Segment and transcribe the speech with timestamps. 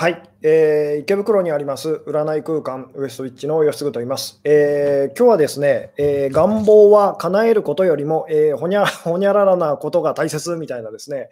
[0.00, 4.40] はい、えー、池袋にあります占い空間ウエストウィッチの吉嗣と言います。
[4.44, 11.28] えー、今日はですね、えー、願望は叶えることよりも、えー、ほにゃ ほにゃららなことが大切みたいなですね、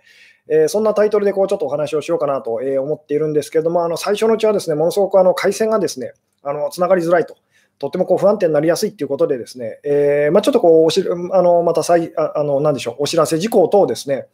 [0.51, 6.13] えー、そんなタイトルでこうちょっとお話をしようかなと、え、思っているんですけれども、あの最初のうちはですね、ものすごくあの回線がですね、
[6.43, 7.37] あのつながりづらいと。
[7.79, 14.27] とってもこう不安定になりやすいということで、ですね、えーまあ、ちょっとこうあのまた再ああの何でしょうお知らせ事項等をですね、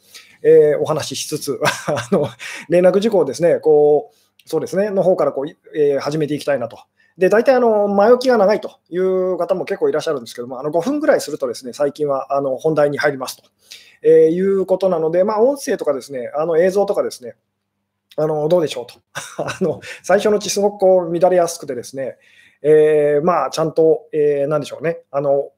[0.43, 2.27] えー、お話ししつつ あの、
[2.69, 6.79] 連絡事項をですね、こうそうですね、の方からこう、えー、始めていきたいなと。
[7.17, 13.45] で、大体あの前置きが長いという方も結構いらっしゃるんですけども、あの5分ぐらいするとですね、最近はあの本題に入りますと、
[14.03, 17.35] えー、いうことなので、まあ、音声とかですね、あの映像とかですね、
[18.17, 18.95] あのどうでしょうと
[19.43, 19.81] あの。
[20.03, 22.17] 最初のうちすごくこう乱れやすくてですね、
[22.63, 25.51] えー、まあ、ちゃんと、えー、なんでしょうね、あの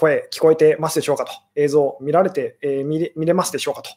[0.00, 3.90] 声聞こえてますでしょうかと、映像見られて、えー、見れ見れますでしょうかと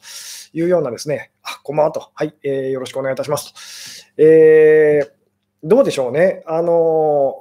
[0.52, 4.22] いうようなですね、あこんばんはと、はい、えー、よろしくお願いいたしますと。
[4.22, 5.10] えー、
[5.62, 7.40] どうでしょうね、あの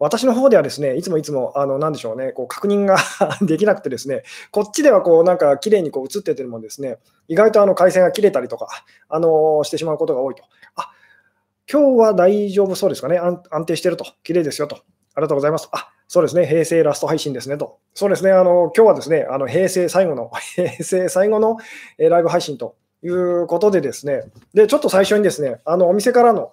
[0.00, 2.96] 私の方ではですね、いつもいつも、あの、なんでしょうね、こう確認が
[3.42, 8.66] できなくてですね、こっちではこう、なんか綺麗にこう映っててもですね、意外とあの回線が切れたりとか、
[9.08, 10.42] あのしてしまうことが多いと。
[10.74, 10.90] あ、
[11.70, 14.76] 今日は大丈夫そうですかね、安定してると、綺麗ですよと。
[14.76, 14.80] あ
[15.20, 15.68] りがとうございます。
[15.70, 17.78] あ、そうですね、平成ラスト配信ですねと。
[17.94, 21.58] そうですね、あの今日はですね、あの平成最後の、 平成最後の
[22.00, 26.50] ライブ配信ということでですね、で、ちょっと最初にですね、あのお店からの、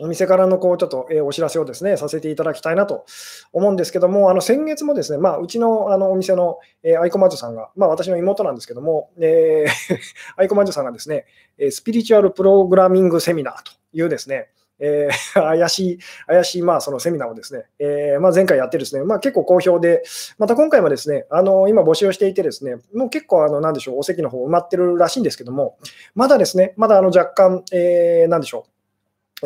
[0.00, 3.06] お店からのこうちょっとお知らせをですねさせていただきたいなと
[3.54, 6.58] 思うんですけども、あの先月もですね、まあ、うちのあのお店の
[7.00, 9.96] アイコマジョさんが、まあ、私の妹なんですけども、えー、
[10.36, 11.24] アイコマジョさんがですね、
[11.70, 20.02] スピリチュアルプログラミングセミナーというですね、えー、 怪しい、怪しい、まあ、そのセミナーをですね、えー、まあ、前回やってですね、まあ、結構好評で、
[20.38, 25.78] また今回もですね、あの、今募集していてですね、もう結構、あの、なんでしょう、お席の方埋まってるらしいんですけども、
[26.14, 28.70] まだですね、まだあの若干、えー、なんでしょう、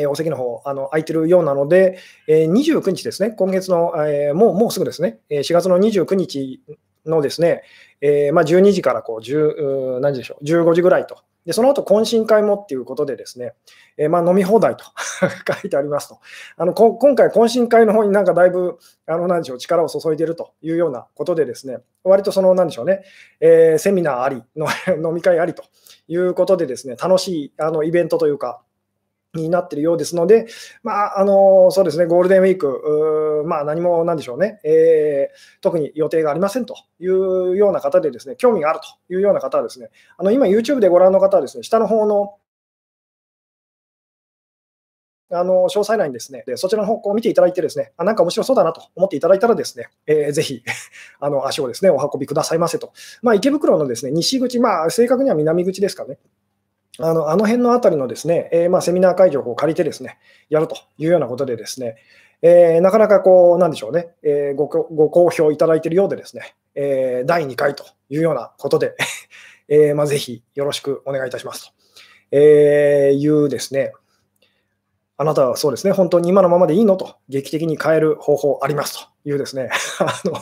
[0.00, 6.62] えお席の方あの空いてるようなので、えー、29日ですね、今月の、えー、もうもうすぐですね、4月の29日
[7.06, 7.62] のですね、
[8.00, 11.18] えー、まあ、12時からこう10何時でしょう、15時ぐらいと
[11.48, 13.54] で、その後懇親会もっていうことでですね、
[13.96, 14.84] えー、まあ、飲み放題と
[15.48, 16.18] 書いてありますと。
[16.58, 18.76] あの今回、懇親会の方になんかだいぶ、
[19.06, 23.02] あの何でしょう、力を注いでるというようなことでですね、割とその、なんでしょうね、
[23.40, 24.66] えー、セミナーありの
[25.08, 25.64] 飲み会ありと
[26.06, 28.60] いうことでですね、楽しいあのイベントというか、
[29.34, 30.46] になっているようですので、
[30.82, 42.36] まあ、あのそうですね、ゴールデンウィーク、まあ、何もなんでしょうね、えー、特に予定がありませんというような方で、ですね興味があるというような方はですね、あの今、YouTube でご覧の方はですね、下の方の
[45.30, 50.62] あの詳細欄にですねで、そちらの方向を見ていただいて、ですねあなんか面白そうだなと思っていただいたら、ですね、えー、ぜひ
[51.20, 52.92] あの足をですねお運びくださいませと。
[53.20, 56.18] まあ、池袋のですね西口、まあ、正確には南口ですかね。
[57.00, 60.18] あのあの辺のあたりのですね、えー、まあ、セミナー会場を借りてですね、
[60.50, 61.96] やるというようなことでですね、
[62.42, 68.96] えー、なかなかこう、なんでしょうね、えー、ごご好評いただいているようでですね、え第2回というようなことで、
[69.68, 71.72] えまあ、ぜひよろしくお願いいたしますと、
[72.32, 73.92] えーいうですね、
[75.20, 80.32] あなたはそうですね、本当に今のままでいいのと、劇的に変える方法ありますというですね、 あの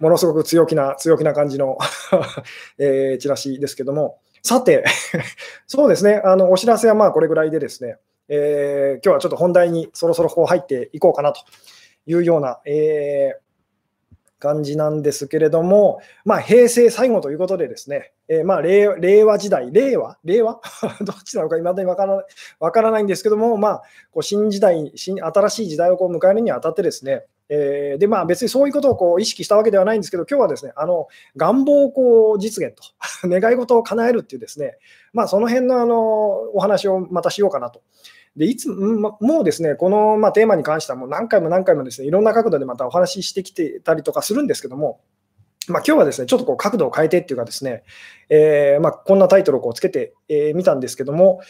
[0.00, 1.78] ものすごく強気な、強気な感じの
[2.78, 4.84] えチラシですけども、さて、
[5.66, 7.96] そうですね、あのお知らせはまあこれぐらいでですね、
[8.28, 11.40] えー、今日はちょっと本題にそろそろこう入っていこうかなと
[12.06, 13.43] いうような、えー、
[14.44, 20.18] 感じなんですけれども、まあ、平成最後ということでですね、えー、まあ令、令和時代、令和？
[20.22, 20.60] 令和？
[21.00, 22.22] どっちなのか未だにわから
[22.60, 32.82] わからないんですけども、まあ、こう新時代新、新しい時代をこう迎えるにあたってですね、えー、でまあ、別にそういうことをこう意識したわけではないんですけど、今日はですねあの願望をこう実現と、
[33.26, 34.76] 願い事を叶えるっていう、ですね、
[35.14, 35.96] まあ、その辺のあの
[36.52, 37.80] お話をまたしようかなと。
[38.36, 45.00] でいつもうですね、この、ま、テーマに関してはもう何回も何回もですねいろんな角度でまたお話ししてきてたりとかするんですけども、
[45.68, 47.84] まあ、今日はですねちょっとこう角度を変えてっていうか、ですね、
[48.28, 51.40] えー、ま、こんなタイトルをこうつけてみ、えー、たんですけども、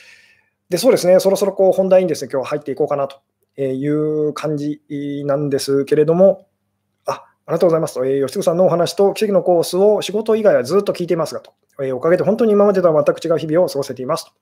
[0.69, 3.21] でそうですね、そろそろこう本題にですね今日入っていこうかなと
[3.61, 4.83] いう感じ
[5.27, 6.47] なんですけれども、
[7.07, 14.33] あありがとうございますと、えー、吉嗣さんのお話と奇跡のコースを仕事以外はずっと聞いていますがと、えー、おかげで本当に今までとは全く違う日々を過ごせていますと、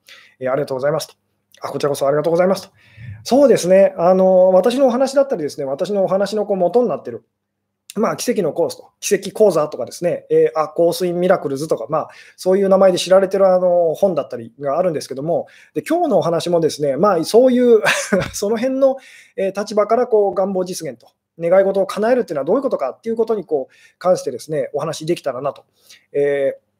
[0.40, 1.31] えー、ありがとうございますと。
[1.62, 2.74] あ、こちらこそありがとうございますと。
[3.24, 7.24] そうですね、あの私のお話だったりですね、私のお話のこう元になってる
[7.94, 17.82] まあ、奇跡のコースと、奇跡講座とかですね、えー、あ、コースインミラクルズとか、まあ、そういう名前で知られてるあの本だったりがあるんですけども、で今日のお話もですね、まあ、そういう
[18.32, 18.96] その辺の、
[19.36, 21.08] え立場からこう願望実現と、
[21.38, 25.64] 願い事を叶えるっていうのはどういうことかっていうことにこう関してですね、お話できたらなと。
[26.12, 26.71] えー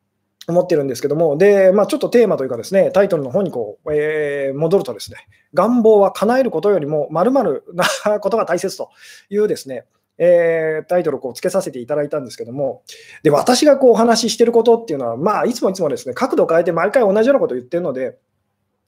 [0.48, 5.18] 思ってるんですけども、で、まあ、ちょっとテーマというかですね、タイトルの方にこう、えー、戻るとですね、
[5.54, 7.84] 願望は叶えることよりも〇〇な
[8.20, 8.90] ことが大切と
[9.30, 9.84] いうですね、
[10.18, 12.82] えー、タイトルをこうつけさせていただいたんですけども、
[13.22, 18.18] で私がこうお話ししてることっていうのは、まあ、いつもいつもですね、角度を変えて毎回同じようなことを言ってるので、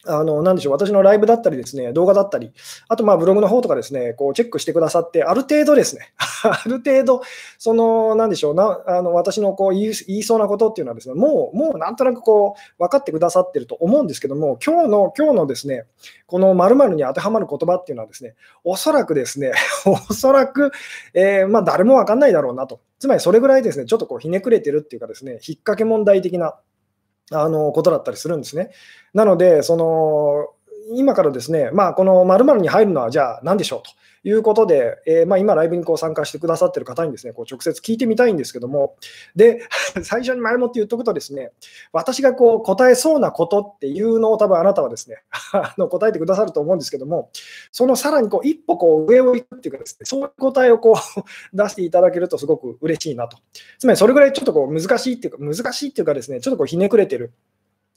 [0.07, 2.53] あの、なんでしょう、私のライブだったりですね、動画だったり、
[2.89, 6.13] あとまあブログの方とかですね、こうチェックしてくださって、ある程度ですね、
[6.45, 7.23] ある程度、
[7.59, 15.85] その、なんでしょうな、あの私のこう言い言いそうなことっていうのはですね、もう、もうなんとなくこう、分かってくださってると思うんですけども、今日の、今日のですね、
[16.27, 18.35] この〇〇に当てはまる言葉っていうのはですね、
[18.65, 19.53] おそらくですね、
[19.87, 20.73] おそらく、
[21.15, 22.81] えー、まあ誰もわかんないだろうなと。
[22.99, 26.57] つまりそれぐらいですね、ちょっとこうひねくれてるっていうかですね、引っ掛け問題的な
[27.33, 28.71] あのことだったりするんですね。
[29.15, 30.54] なので、その
[30.93, 33.91] 今からですね、まあ、この〇〇に入るのはじゃあ何でしょうと
[34.29, 38.97] いうことで、えー、まあ、今、ライブにこう参加してくださってる方にですね、こう直接聞いてみたいんですけども、
[39.37, 39.63] で、
[40.03, 41.53] 最初に前もって言っとくとですね、
[41.93, 45.23] 私がこう答えそうなことっていうのを多分あなたはですね、
[45.53, 47.31] あの答えてくださると思うんですけども、
[47.71, 50.97] そのさらにこう一歩こう上を行くっていうかですね、そういう答えをこう
[51.57, 53.37] 出していただけるとすごく嬉しいなと。
[53.79, 57.33] つまりそれぐらいちょっとこう難しいっていうか、難しいっていうかですね、ちょっとこうひねくれてる。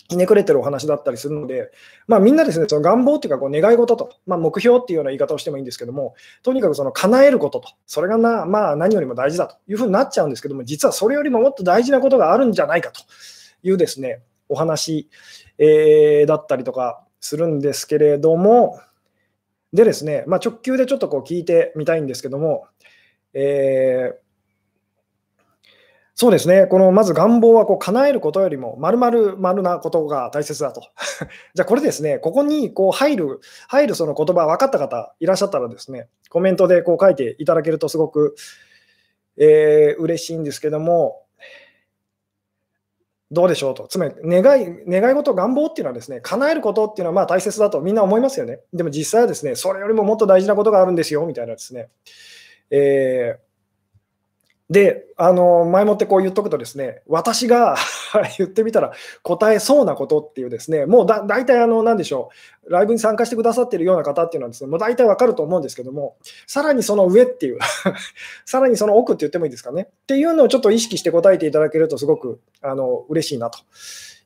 [0.09, 1.71] ひねくれてるお話だったりするので、
[2.07, 13.01] まあ、みんなですね、その願望っていうかこう願い事と、まあ、目標っていうような言い方をしてもいいんですけども、とにかくその叶えることと、それがな、まあ、何よりも大事だというふうになっちゃうんですけども、実はそれよりももっと大事なことがあるんじゃないかと
[13.63, 15.09] いうですね、お話、
[15.57, 18.79] えー、だったりとかするんですけれども、
[19.73, 22.65] でですね、まあ、直球でちょっとこう聞いてみたいんですけども、
[23.33, 24.26] えー
[26.19, 30.81] そうですね、このまず願望はこう叶えることよりも、まるまる丸なことが大切だと。
[31.53, 38.33] じゃあ、これですね、ここにこう入る、入るその言葉、分かった方いらっしゃったらですね、コメントでこう書いていただけるとすごく、
[39.37, 41.21] えー、嬉しいんですけども、
[43.29, 43.87] どうでしょうと。
[43.87, 48.61] つまり願い、願い事、願望っていうのはですね、叶えることっていうのはまあ大切だとみんな思いますよね。
[48.73, 51.89] でも実際はですね、それよりももっと大事なことがあるんですよ、みたいなですね。
[52.71, 53.46] えー
[54.69, 57.77] で、あの前もってこう言っとくとですね、私が
[58.37, 58.91] 言ってみたら
[59.23, 62.31] 答えそうなことっていうですね、もうだ大体あの、なんでしょ
[62.65, 66.17] う、ライブに参加してくださってるような方っていうのはですね、もう大体わかると思うんですけども、
[66.47, 67.59] さらにその上っていう
[68.45, 73.59] さらにその奥って言ってもいいですかね、っていうのをちょっと意識して答えていただけるとすごくあの嬉しいなと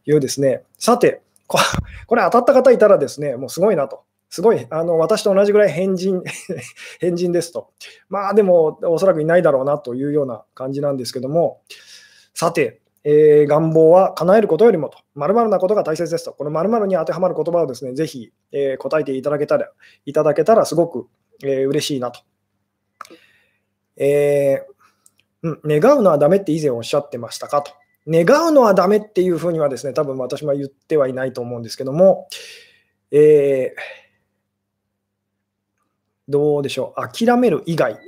[0.05, 1.21] いうですね、さて、
[2.07, 4.01] これ当たった方いたらですね、もうすごいなと。
[4.31, 6.24] すごい、あの私と同じぐらい変人
[7.01, 7.74] 変人ですと。
[8.07, 11.62] まあでも、おそらくいないだろうなというような感じなんですけども、
[12.33, 19.69] さて、えー、願望は叶えることよりもと、まるなことが大切ですと、このまるに当てはまる言葉をですね、ぜひ、えー、答えていただけたら、
[20.06, 21.07] いただけたらすごく、
[21.44, 22.22] えー、嬉しいなと。
[23.98, 27.74] えー、うん、願うのはダメって以前おっしゃってましたかと。
[28.07, 32.30] 願うのはダメっていうふうにはですね、多分私も言ってはいないと思うんですけども、
[33.12, 34.01] えー
[36.31, 38.00] どうでしょう、諦める以外。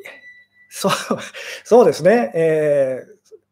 [0.69, 0.91] そう
[1.63, 3.03] そうですね、え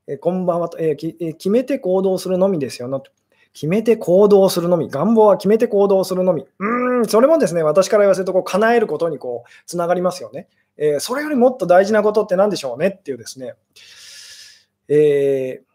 [0.08, 3.04] ー、こんばんはと、えー、決めて行動するのみですよの。
[3.54, 4.90] 決めて行動するのみ。
[4.90, 6.48] 願望は決めて行動するのみ。
[6.58, 10.48] うん、それもですね、私から言わせるとこう、叶えることにこうつながりますよね、
[10.78, 13.54] えー、それよりもっと大事なことって何でしょうねっていうですね、
[14.88, 15.72] えー、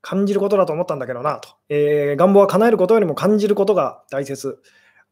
[0.00, 4.58] 感じることだと思ったんだけどなと、えー、願望は叶えることよりも感じることが大切。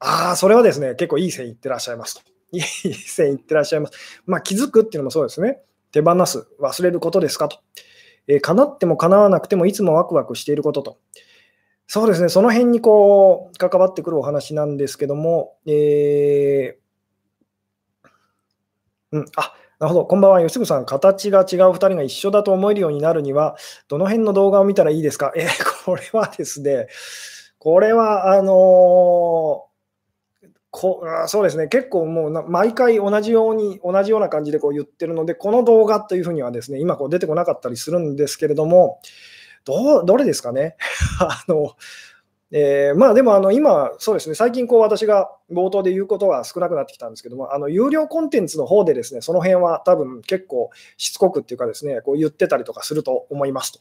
[0.00, 2.22] ああ、それはですね、結構いい線いってらっしゃいますと。
[2.52, 4.22] いい線いってらっしゃいます。
[4.26, 5.60] まあ、気づくっていうのもそうですね。
[5.92, 7.60] 手放す、忘れることですかと。
[8.26, 10.98] えー、叶っても叶わなくてもいつもワクワクしていることと。
[11.86, 23.56] そうですね、その辺にこう関わってくるお話なんですけども、えー、うん、あなるほど、こんばんは、吉純さん、形が違う2人が一緒だと思えるようになるには、
[23.88, 26.86] どの辺の動画を見たらいいですかえー、これはですね、
[27.58, 29.69] これは、あのー
[30.70, 39.00] こそうですね、結構もう毎回同じように、同じような感じでこう言ってるので、この動画というふうにはですね、今こう出てこなかったりするんですけれども、
[39.64, 40.76] どどれですかね？
[41.20, 41.72] あの
[42.52, 53.80] えー、まあでもあの今、そうですね、最近こう私が冒頭で言うことは少なくなってきたんですけども、あの有料コンテンツの方でですね、その辺は多分結構しつこくっていうかですね、こう言ってたりとかすると思いますと。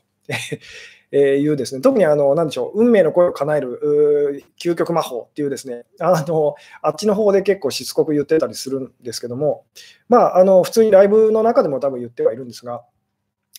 [1.12, 9.66] えいうですね、特にあの、なんでしょう、運命の声を叶える究極魔法っていうですね、あの、あっちの方で結構しつこく言ってたりするんですけども、
[10.08, 12.84] まあ、あの、普通にライブの中でも多分言ってはいるんですが、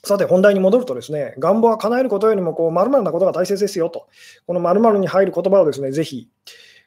[0.02, 4.06] さて、本題に戻るとですね、願望は叶えることよりも、こう、〇〇なことが大切ですよと、
[4.46, 6.28] この〇〇に入る言葉をですね、ぜひ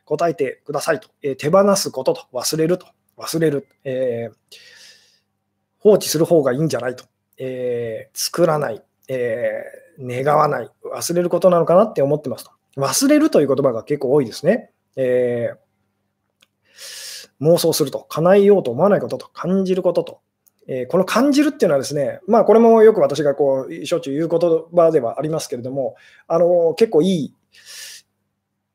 [0.05, 4.58] 答えてくださいと、えー、手放すことと、忘れると、忘れる、えー、
[5.79, 7.05] 放置する方がいいんじゃないと、
[7.38, 8.82] えー、作らない、
[9.13, 12.51] えー、願わない、忘れることなのかなって思ってますと。
[12.77, 14.72] 忘れるという言葉が結構多いですね。
[14.96, 20.20] えー、妄想すると、叶えようと思わないことと、感じることと。
[20.67, 25.96] えー、この感じるっていうのはですね、まあ、これもよく私がこうしょっちゅう言う言葉ではありますけれども、
[26.27, 27.36] あの結構いい、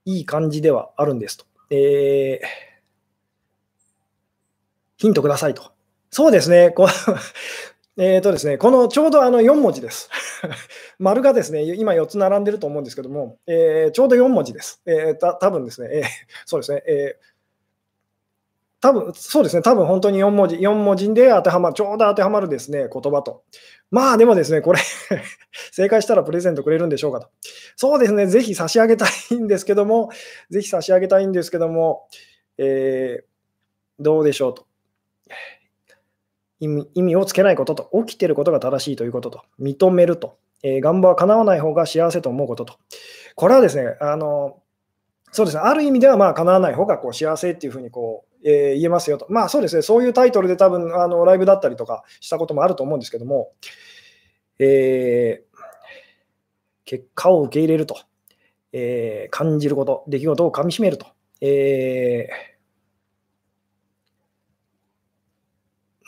[0.04, 1.46] いい感じではあるんですと。
[1.70, 2.46] えー、
[4.98, 5.72] ヒントくださいと。
[6.10, 6.88] そうですね、こう
[8.00, 10.08] えーとですね、このちょうどあの4文字です。
[11.00, 14.80] 丸がですね、今4つ並んでると思うんですけども、えー、ちょうど4文字です。
[14.86, 16.04] えー、た多分ですね、えー、
[16.46, 17.28] そうですね、えー
[18.80, 23.42] 多分そうですね、多分本当に4文字、4文字で当てはまる、ちょうど当てはまるですね、言葉と。
[23.90, 24.78] まあでもですね、これ
[25.72, 27.28] 正解したらプレゼントくれるんでしょうかと。
[27.74, 30.10] そうですね、ぜひ差し上げたいんですけども、
[30.48, 32.06] ぜひ差し上げたいんですけども、
[32.56, 33.24] えー、
[33.98, 34.68] どうでしょうと。
[36.60, 42.74] 意味意味をつけないことと、起きていることが正しいということと、認めると、えー、願望は叶わない方が幸せと思うことと。
[43.34, 44.60] これはですね、あの
[45.32, 49.26] そうですね、ある意味ではまあ叶わない方がこう幸せっていうふうにこう、えー、言えますよと。
[49.28, 53.52] まあそうですね、そういうタイトルで多分あのライブだったりとかしたこともあると思うんですけども、
[54.58, 55.58] えー、
[56.84, 58.00] 結果を受け入れると、
[58.72, 61.06] えー、感じること、出来事をかみしめると、
[61.40, 62.28] え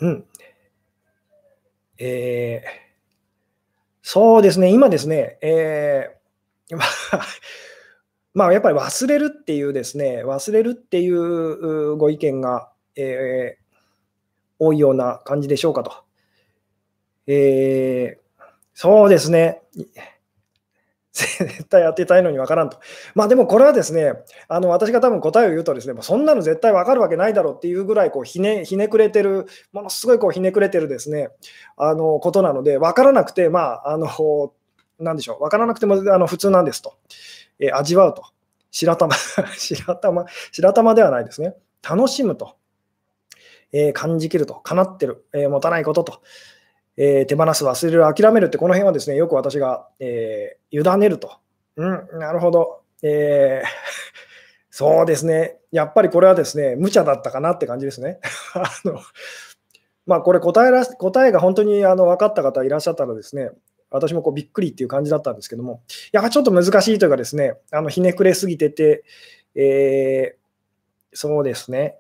[0.01, 0.25] ー、うん、
[2.03, 2.69] えー、
[4.03, 6.77] そうですね、今ですね、えー、
[8.33, 13.65] まあ、やっぱり忘れるっていうですね、忘れるっていうご意見が、えー、
[14.59, 15.93] 多いような感じでしょうかと。
[17.27, 19.63] えー、そうですね。
[21.13, 22.79] 絶対当てたいのに分からんと。
[23.15, 24.15] まあでもこれはですね、
[24.49, 31.31] あの私が多分答えを言うとですね、そんなの絶対分かるわけないだろうっていうぐらいこうひねひねくれてる、ものすごいこうひねくれてるですね、
[31.77, 34.53] あのことなので、分からなくて、まあ、あの、
[35.01, 36.95] なんでしょう、分からなくてもあの普通なんですと。
[37.59, 38.25] え、味わうと。
[38.71, 39.15] 白玉
[39.59, 41.55] 白玉、白玉ではないですね。
[41.83, 42.57] 楽しむと。
[43.73, 44.55] えー、感じきると。
[44.55, 45.25] 叶ってる。
[45.33, 46.23] えー、持たないことと。
[47.03, 51.39] えー、手放す、忘れる、諦めるって、この辺はですね、よく私が、えー、委ねると。
[51.77, 52.83] うん、なるほど。
[53.03, 53.69] えー、
[54.71, 55.57] そうですね。
[55.73, 58.21] やっぱりこれはですね、無茶だったかなって感じですね。
[58.53, 59.01] あの
[60.05, 63.51] まあ、これ答えら、答えが本当にあの分かった方いらっしゃったらですね、
[63.89, 65.81] 私もこうびっくりっていう感じだったんですけども、
[66.13, 69.05] やはりちょっと難しいというかですね、あのひねくれすぎてて、
[69.55, 72.00] えー、そうですね、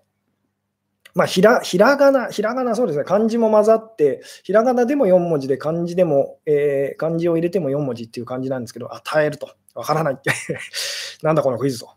[1.14, 10.30] まあ、ひらひらがな、ひらがな、そうですね、漢字も混ざって、ひらがなでも4文字で、漢字でも、えー、漢字を入れても4文字っていう感じなんですけど、与えると、わからないって、
[11.22, 11.90] なんだこのクイズと。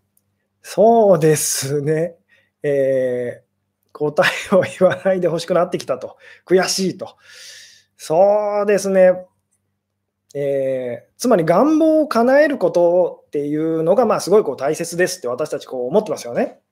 [0.61, 2.15] そうですね、
[2.63, 7.15] えー、答えを言わないでほしくなってきたと、悔しいと。
[7.97, 9.13] そうですね、
[10.33, 16.62] えー、つまり願望を叶えることっていうのが、まあ、すごいこう大切ですって私たちこう思ってますよね。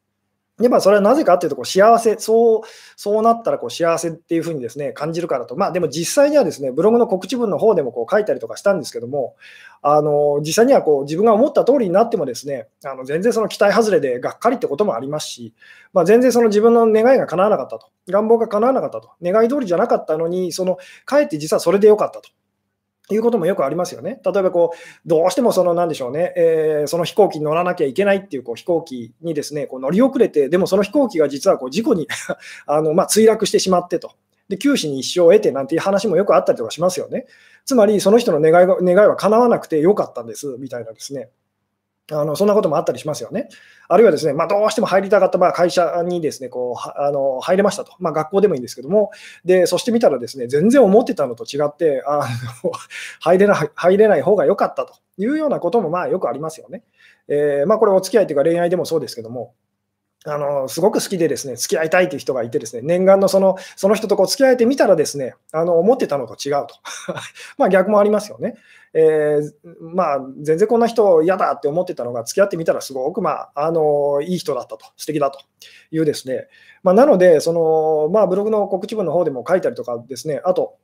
[0.61, 2.61] で、まあ、それはなぜかっていうと、こう幸せ、そう、
[2.95, 5.55] そうなったらこう幸せっていうふうにですね、感じるからと。
[5.55, 9.35] まあ、でも実際にはですね、ブログの告知文の方でもこう書いたりとかしたんですけども、
[9.81, 15.53] あの、実際にはこう自分が思った通りになってもですね、あの全然その期待外れでがっかりってこともありますし、
[15.93, 17.87] まあ、全然その自分の願いが叶わなかったと。
[18.07, 19.11] 願望が叶わなかったと。
[19.21, 22.29] 願い通りじゃなかったのに、その、かえって実はそれでよかったと。
[23.15, 24.21] いうこともよくありますよね。
[24.23, 24.77] 例えばこう、
[25.07, 32.07] どうしてもその、なんでしょうね、えー、その飛行機に乗らなきゃいけないっていうこう飛行機にですね、こう乗り遅れて、でもその飛行機が実はこう事故に
[32.67, 34.11] あの、まあ、墜落してしまってと。
[34.49, 37.25] で、九死に一生を得てなんていう話もよくあったりとかしますよね。
[37.65, 41.29] つまり、その人の願いが願いは叶わなくてよかったんです、みたいなですね。
[42.11, 43.49] あのそんなこともあったりしますよね。
[43.87, 49.11] あるいはですね、まあ、どうしても入りたかったまあ会社にですねこうあの入れましたと、まあ、学校でもいいんですけども、
[49.45, 52.27] でそして見たらですね全然思ってたのと違ってあ
[52.63, 52.71] の
[53.21, 56.83] 入れない入れない方が良かったというようなこともまあよくありますよね。
[57.27, 59.53] えー、まあ、これ、お付き合いというか恋愛でもそうですけども、
[60.25, 66.75] あのすごく好きでですね付き合いたいという人がいてですね念願のそのその人とこう付き合えてみたらですねあの思ってたのと違うと。
[67.57, 68.55] まあ逆もありますよね、
[68.93, 74.85] えー、まあ全然こんな人嫌だって思ってたのが付き合ってみたらすごくまああのいい人だったと。
[74.95, 75.39] 素敵だと。
[75.91, 76.47] いうですね。
[76.83, 80.41] まあ、なのでそのまあブログの告知文の方でも書いたりとかですね。
[80.43, 80.75] あと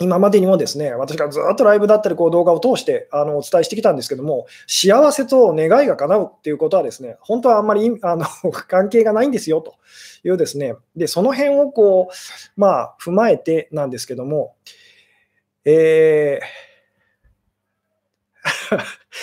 [0.00, 8.24] 今までにもですね、私がずっとライブだったりこう動画を通してあのお伝えしてきたんですけども、幸せと願いが叶うっていうことはですね、本当はあんまりあの
[8.66, 9.74] 関係がないんですよと
[10.24, 14.54] いうですね、で、その辺をこう、まあ、踏まえてなんですけども、
[15.66, 16.70] えー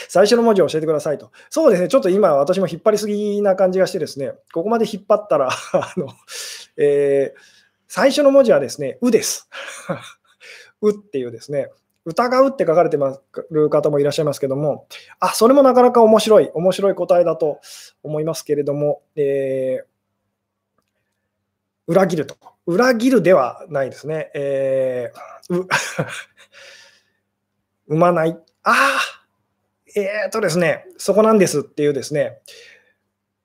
[0.09, 1.31] 最初の文字を教えてくださいと。
[1.49, 6.09] そうですね、ちょっと今、私も引っ張りすぎな感じがしてですね、ここまで引っ張ったらあの、
[6.77, 7.39] えー、
[7.87, 9.49] 最初の文字はですね、うです。
[10.81, 11.69] うっていうですね、
[12.05, 12.97] 疑うって書かれて
[13.51, 14.87] る方もいらっしゃいますけども、
[15.19, 17.59] あ、それもなかなか面白い、面白い答えだと
[18.01, 19.85] 思いますけれども、えー、
[21.87, 22.37] 裏切ると。
[22.65, 24.31] 裏切るではないですね。
[24.35, 25.67] えー、う
[27.89, 28.37] 生まない。
[28.63, 28.99] ああ、
[29.95, 32.39] えー、っとですね、そこなんですっていうですね、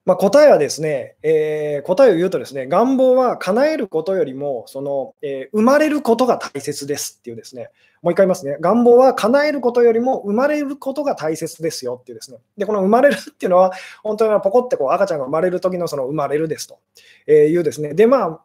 [0.05, 7.69] まあ、答えはですね、えー、答えを言うとですね、願望は叶えることよりも、その、えー、生まれることが大切ですっていうですね、
[8.03, 16.81] もう一回言いますね、願望は叶えることよりも生まれることが大切ですよっていうですね、で、この生まれるっていうのは、本当にポコってこう赤ちゃんが生まれる時のその生まれるですと
[17.31, 18.41] いうですね、で、ま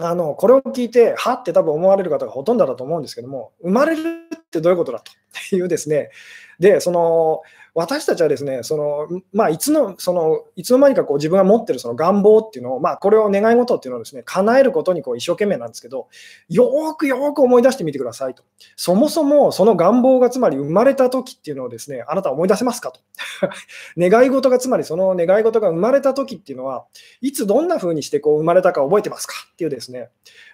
[0.00, 4.00] あ、あのこれを聞いて、はって多分思われる方がほとんどだと思うんですけども、生まれる
[4.34, 5.12] ってどういうことだと？
[5.54, 6.10] いうですね、
[6.58, 7.42] で、その
[7.74, 16.08] 私たちはですね、そのまあ、いつのそのいつの間にかこう自分が持ってるその願望っていうのを、まあ、これを願い事っていうのをですね叶えることにこう一生懸命なんですけど、
[16.50, 18.44] よーくよーく思い出してみてくださいと。
[18.76, 23.00] そもそもその願望がつまり生まれた時っていうのをですね、あなた思い出せますかと。
[23.96, 26.84] 願い事がつまりその願い事が生まれた時っていうのは、
[27.22, 30.10] いつどんな風にしてこう生まれたか覚えてますかっていうですね、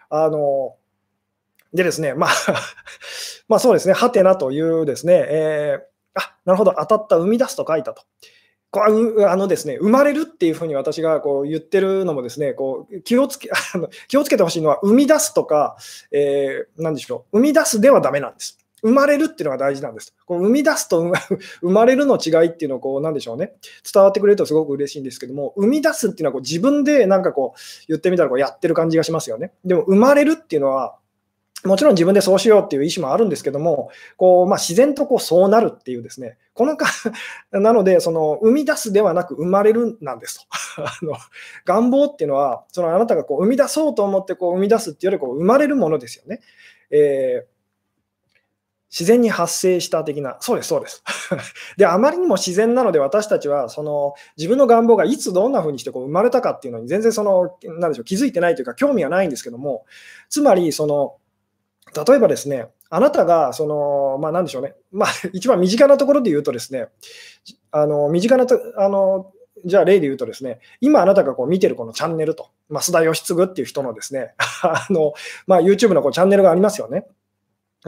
[0.09, 0.77] あの
[1.75, 2.31] でですね、まあ
[3.49, 5.88] まあそうですね、はてなというですね、えー
[6.19, 8.03] あなるほど、当たった、生み出すと書いたと。
[8.71, 15.77] こうあのですね、生まれるっていうふうに私がこう言ってるのもですね、こう気をつけ あの気をつけてほしいのは、生み出すとか、
[16.13, 18.59] えー、何でしょう、生み出すではだめなんです。
[18.83, 20.15] 生まれるっていうのが大事なんです。
[20.25, 21.13] こう生み出すと
[21.63, 23.55] 生まれるの違いっていうのをこう、なんでしょうね、
[23.91, 27.59] 伝わってくれるとすごく嬉しいんですけども、生み出すっていうのはこう自分でなんかこう
[27.89, 29.53] 言ってみたらこうやってる感じがしますよね。
[29.65, 30.97] でも生まれるっていうのは、
[31.65, 36.87] もちろん自分でそうしようっていう意思もあるんですけども、こうまあ、自然とこうそうなるっていうですね、このか
[37.51, 40.41] なので、その生み出すではなく生まれるなんです
[40.77, 40.83] と。
[40.87, 41.15] あの
[41.65, 46.41] 願望っていうのは、そのあなたがこう生み出そうと思ってこう生み出すっていうよりこう生まれるものですよね。
[46.91, 47.59] えー
[48.91, 51.03] 自然に発生した的な、そうです、そうです。
[51.77, 59.85] で、あまりにも自然なので、私たちはその自分の願望がいつどんな風にしてこう生まれたかっていうのに全然その、なんでしょう、気づいてないというか、興味がないんですけども、
[60.31, 61.17] つまり、その、
[61.95, 66.89] 例えばですね、あなたが、その、まあ、なんでしょうね、まあ、 一番身近なところで言うとですね、
[67.71, 69.33] あの身近なと、あの、
[69.65, 75.15] じゃあ例で言うとですね、今あなたがこう見てるこのチャンネルと、増田義嗣っていう人のですね、 あの、
[75.47, 77.07] まあ、YouTube のこうチャンネルがありますよね。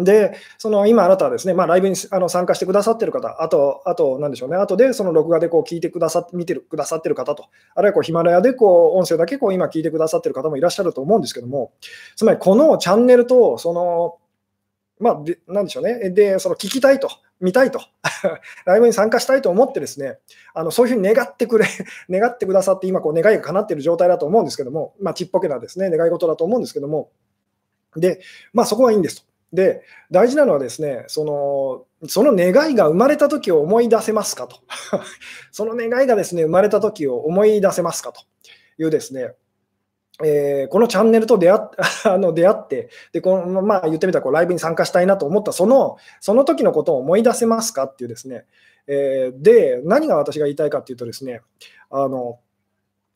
[0.05, 11.73] で、その今あなたはですね、まあ、ライブにあの参加してくださってる方、あと、あと、なんでしょうね、あとでその録画でこう聞いてくださって、見てるくださってる方と、あるいはこうヒマラヤでこう音声だけこう今聞いてくださってる方もいらっしゃると思うんですけども、
[12.17, 14.19] つまりこのチャンネルと、その、
[14.99, 17.11] まあ、でなんでしょうね、で、その聞きたいと、
[17.41, 17.81] 見たいと、
[18.67, 20.19] ライブに参加したいと思ってですね、
[20.53, 21.67] あのそういうふうに願ってくれ、
[22.11, 27.11] 願ってくださって、今こう願いが叶っている状態だと思うんですけども、まあ、ちっぽけなですね、願い事だと思うんですけども、
[27.97, 28.21] で、
[28.53, 29.30] まあ、そこはいいんですと。
[29.53, 34.59] で、大事なのはですね、そのその願いが生まれた時を思い出せますかと。
[35.53, 38.23] その願いがですね、生まれた時を思い出せますかと
[38.79, 39.35] いうですね、
[40.25, 41.61] えー、このチャンネルと出会
[42.05, 48.47] あの出会って、でこのまあ、言ってみたらこうライブに参加したいなと思ったその、その時のことを思い出せますかっていうですね、
[48.87, 51.43] えー、で、何が私が言いたいかっていうとですね、
[51.91, 52.39] あの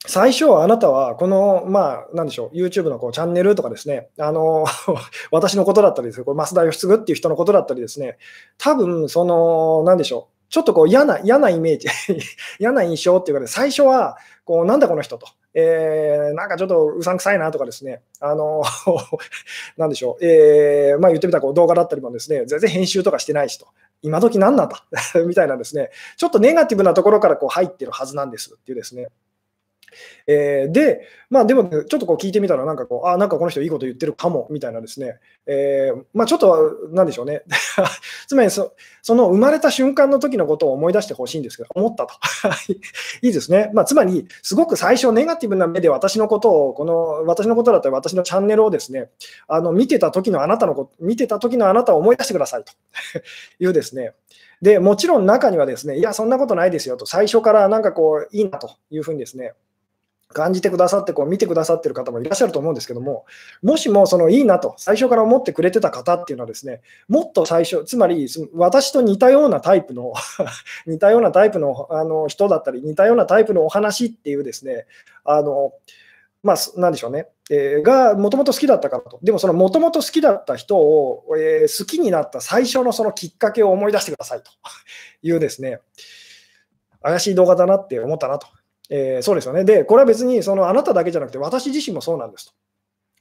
[0.06, 4.66] 最初はあなたは、この、まあ、なんでしょう、YouTube のこうチャンネルとかですね、あの、
[5.32, 8.18] 私のことだったりです、これ増田義嗣っていう人のことだったりですね、
[8.58, 11.88] 多分、その、なんでしょう、ちょっとこう嫌な、嫌なイメージ
[12.60, 18.62] 嫌な印象っていうか、ね、最初は、こう、なんだこの人と、えー、なんかちょっとうさんくさいなとかですね、あの、
[19.78, 23.68] なんでしょう、えー、まあ言ってみたらこう動画だったりもですね、全然編集とかしてないしと、
[24.02, 24.84] 今時何なんだ
[25.24, 29.08] みたいなですね、ちょっとネガティブなところからこう入ってるはずなんですっていうですね、
[30.26, 37.42] えー、で、まあでも、ちょっとこう聞いてみたら、なんかこう、あ、なんかこの人いいこと言ってるかも、みたいなですね、えー、まあちょっと、なんでしょうね。
[38.28, 42.14] つまりそ、その生まれた瞬間の時のことを思い出してほしいんですけど、思ったと。
[43.22, 43.70] いいですね。
[43.74, 49.10] まあつまり、すごく最初ネガティブな目で私のことを、この、私のことだったり私のチャンネルをですね、
[49.48, 52.72] あの、見てた時のあなたのこと、見てた時のあなたを思い出してくださいと
[53.58, 54.14] いうですね、
[54.62, 59.52] でもちろん中にはですね、いや、そんなことないですよと、最初からなんかこう、いいなというふうにですね、
[60.34, 63.24] 感じてくださってこう見てくださってる方もいらっしゃると思うんですけども、
[63.62, 70.12] もしもそのいいなと最初から思ってくれてた方っていうのはですね、もっと最初、つまり私と似たようなタイプの
[70.86, 74.86] 似たようなタイプのあの人だったり、似たようなタイプのお話っていうですね、
[75.24, 75.72] あの
[76.42, 79.18] まあ、なんでしょうね、えー、がもともと好きだったからと。
[79.22, 84.50] でもそのもともと好きだった人を、えー、好きになった最初のそのきっかけを思い出してくださいと
[85.22, 85.80] いうですね、
[87.02, 88.46] 怪しい動画だなって思ったなと
[88.90, 89.64] えー、そうですよね。
[89.64, 92.52] で、これは別にそのあなただけじゃなくて、私自身もそうなんですと。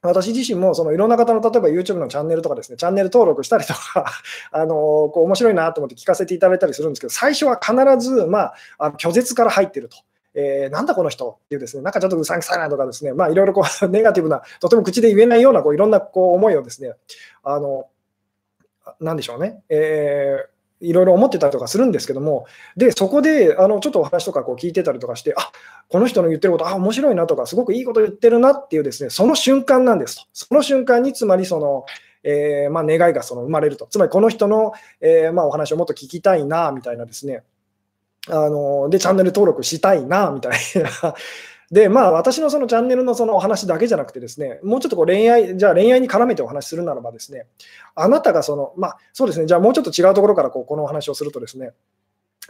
[0.04, 4.06] 私自身もそのいろんな方の例えば YouTube のチャンネルとかですね、チャンネル登録したりとか、
[4.52, 7.74] あのこう面白いなと思って聞かせていただいたりするんですけど、最初は必
[8.06, 9.98] ず、まあ、あ拒絶から入ってると。
[10.36, 16.94] えー、なんだこの人っていうですね、なんかちょっとうさんくさいなとかですね、まあいろいろこう ネガティブな、とても口で言えないようなこういろんなこう思いをですね、
[17.44, 17.88] あの、
[19.00, 20.53] なんでしょうね、えー、
[20.84, 25.52] いろいろ思ってたりとかするんですけども、で、そこで、あの、ちょっとお話とかこう聞いてたりとかして、あ
[25.90, 30.24] この人の言ってること、あ、面白いなとか、すごくいいこと言ってるなっていうですね、その瞬間なんですと。
[30.34, 31.86] その瞬間に、つまりその、
[32.24, 33.88] えー、まあ、願いがその生まれると。
[33.90, 37.44] つまりこの人の、えー、まあ、お話をもっと聞きたいな、みたいなですね。
[38.30, 40.54] あの、で、チャンネル登録したいな、みたい
[41.02, 41.14] な
[41.72, 47.48] で、まあ、私のそのチャンネルのそのお話だけじゃなくてですね、もうちょっとこう恋愛、じゃあ恋愛に絡めてお話しするならばですね、
[47.96, 51.72] あなたがその、まあ、そうですね、じゃあもうちょっと違うところからこうこのお話をするとですね、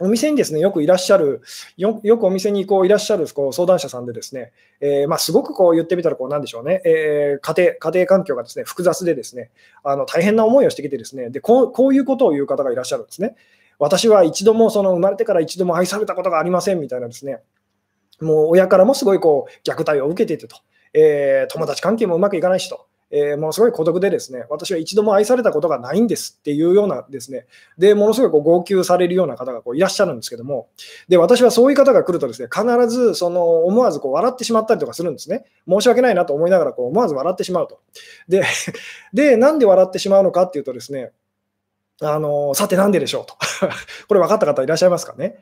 [0.00, 1.42] お店にですね、よくいらっしゃる、
[1.76, 4.50] よくお店にこういらっしゃるこう相談者さんでですね、
[4.80, 9.50] えー、まあ、すごくこう言ってみたらなんでしょうね、えー、家庭、家庭環境がですね、複雑でですね、
[9.84, 13.36] あの大変な思いをしてきてですね、でこう、こういうことを言う方がいらっしゃるんですね。
[13.78, 17.40] 私は一度もその生まれてから一度も愛されたことがありませんみたいなですね、
[18.20, 20.56] もう親からもすごいこう虐待を受けていてと、
[20.92, 27.46] えー、友達関係もうまくいかないしと、えー、ものすごい孤独でですね、私は一度も愛されたことがないんですっていうようなですね、
[27.78, 30.68] で、ものすごいこう号泣されるような方がこういらっしゃるんですけども、
[31.08, 35.44] で、私はそういう方が来るとですね、必ずその思わずこう笑ってしまったりとかするんですね。
[35.68, 37.78] 申し訳ないなと思いながらこう思わず笑ってしまうと。
[38.28, 38.42] で、
[39.14, 41.12] で、なんで笑ってしまうのかっていうとですね、
[42.00, 43.36] あのさてなんででしょうと。
[44.08, 45.38] これ分かった方いらっしゃいますかね？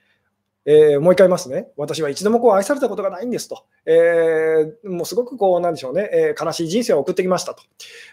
[0.65, 1.69] えー、もう一回言いますね。
[1.77, 3.65] 私は一度もこう愛されたことがないんですと。
[3.85, 7.65] えー、もうすごくこう、なんでしょうね、えー、悲しい人生を送ってきましたと。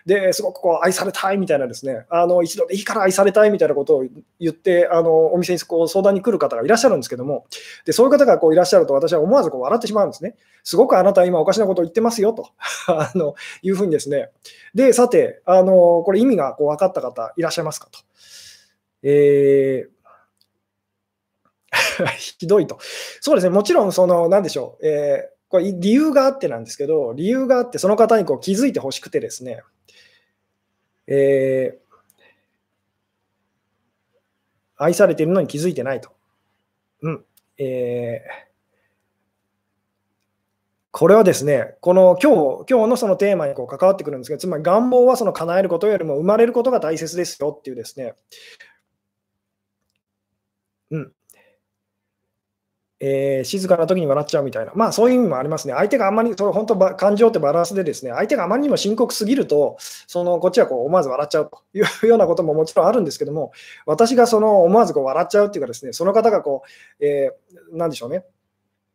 [0.07, 4.05] で、すごくこう愛されたいみたいなですね、あの一度でいいから愛されたいみたいなことを
[4.39, 7.45] 言って、あのお店にこう相談に来る方がいらっしゃるんですけども、
[7.85, 10.35] でそういう方がこういらっしゃると、私は思わずこう笑ってしまうんですね。
[10.63, 12.49] すごくあなたは今おかしなことを言ってますよと
[12.87, 14.31] あのいうふうにですね。
[14.73, 17.99] で、さて、あのこれ意味がこう分かった方いらっしゃいますかと。
[19.03, 19.98] えー
[22.17, 22.79] ひどいと。
[23.21, 29.61] そうですね、もちろん、その、なんでしょう、えー、これ理由があってなんですけど、理由があって、その方にこう気づいてほしくてですね、
[31.07, 31.89] えー、
[34.77, 36.11] 愛されているのに気づいてないと。
[37.01, 37.25] うん。
[37.57, 38.49] えー、
[40.91, 48.15] これはですね、この今日今日のそのテーマにこう関わってくるんですけど、つまり願望はその叶えることよりも生まれることが大切ですよっていうですね、
[50.91, 51.13] うん、
[52.99, 55.73] えー、静かな時に笑っちゃうみたいな、まあそういう意味もありますね。
[55.73, 61.61] 相手があんまり、それ本当感情ってバランスでですね、相手があまりにも深刻すぎると、そのこっちはこう思わず笑っちゃうと。
[61.73, 63.51] いう ようなことももちろんあるんですけども、
[63.85, 66.63] 私がその思わずこう笑っちゃうっていうかですね、その方がこ
[66.99, 68.25] う、えー、なんでしょうね、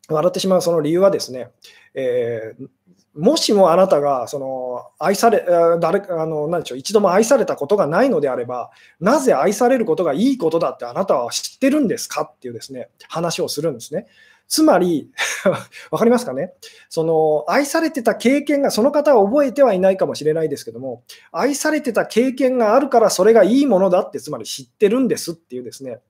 [0.09, 1.51] 笑ってしまうその理由はですね、
[1.95, 2.69] えー、
[3.17, 5.45] もしもあなたがその愛され
[5.81, 14.07] 誰あの何でしょう一度も愛されたことがないのであれば、なぜ愛されることがいいことだってあなたは知ってるんですかっていうですね話をするんですね。
[14.47, 15.11] つまり、
[15.91, 16.53] 分かりますかね？
[16.91, 26.01] その愛されてた経験が、その方は覚えてはいないかもしれないですけども、愛されてた経験があるからそれがいいものだって、つまり知ってるんですっていうですね、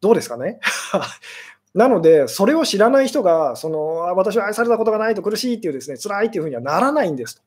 [0.00, 0.60] どうですかね？
[1.74, 7.42] なので、それを知らない人が、その私は愛されたことがないと苦しいっていうですね、辛いっていうふうにはならないんですと。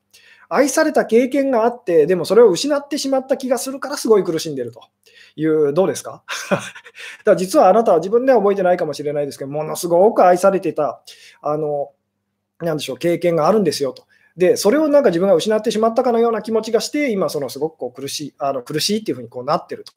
[0.50, 4.80] 愛された経験があって、でもそれを失ってしまった気がするからすごい苦しんでると
[5.36, 6.22] いう、どうですか？
[6.50, 6.62] だか
[7.24, 11.02] ら実はあなたは自分では覚えてないかもしれないですけど、ものすごく愛されてた、
[11.42, 11.90] あの、
[12.60, 14.04] なんでしょう、経験があるんですよと。
[14.36, 19.92] で、それをなんか自分が失ってしまったかのような気持ちがして、今、そのすごくこう苦しい、あの苦しいっていうふうにこうなってると。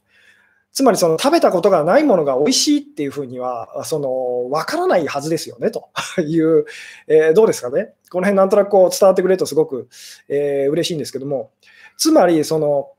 [0.74, 5.90] つまりその食べたことがないものが美味しいっていうふうには、その分からないはずですよねと。
[6.26, 6.66] いう、
[7.08, 9.90] えー、どうですかね、この辺なんとなくこう伝わってくれるとすごく、
[10.30, 11.52] えー、嬉しいんですけども、
[11.98, 12.92] つまりその、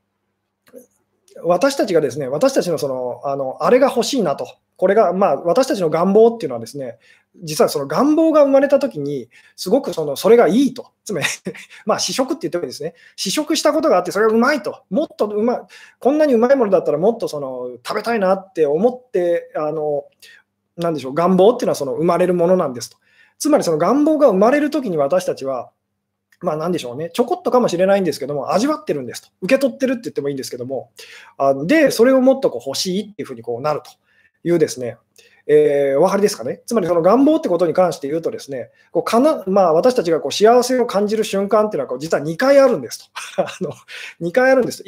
[1.43, 6.97] 私たちがですね、私たちのその、あの、あれが欲しいなと、これが、まあ、私たちの願望っていうのはですね、
[7.41, 11.25] 実はその願望が生まれたときに、すごくそのそれがいいと、つまり
[11.85, 15.59] まあ試食って言ってもいいですね、試食したことがあって、それがうまいと、もっとうまい、
[15.99, 20.05] こんなにうまいものだったら、もっとその食べたいなって思って、あの
[20.77, 22.97] なんでしょう、願望っていうのはその生まれるものなんですと。
[23.39, 25.71] つまりその願望が生まれるときに私たちは、
[26.41, 30.91] まあなんでしょうね、ちょこっとかもしれないんですけども、味わってるんですと、受け取ってるって言ってもいいんですけども、
[31.37, 33.91] あで、それをもっとこう欲しいっていうふうにこうなると。
[34.43, 34.97] いうですね、
[35.47, 36.61] えー、お分かりですかね？
[36.65, 43.43] つまりその願望ってことに関して言うとですね、こうかなまあ、私たちがこう幸せを感じる瞬間っていうのはこう実は2回あるんですと。
[43.43, 43.71] あの
[44.21, 44.83] 2回あるんです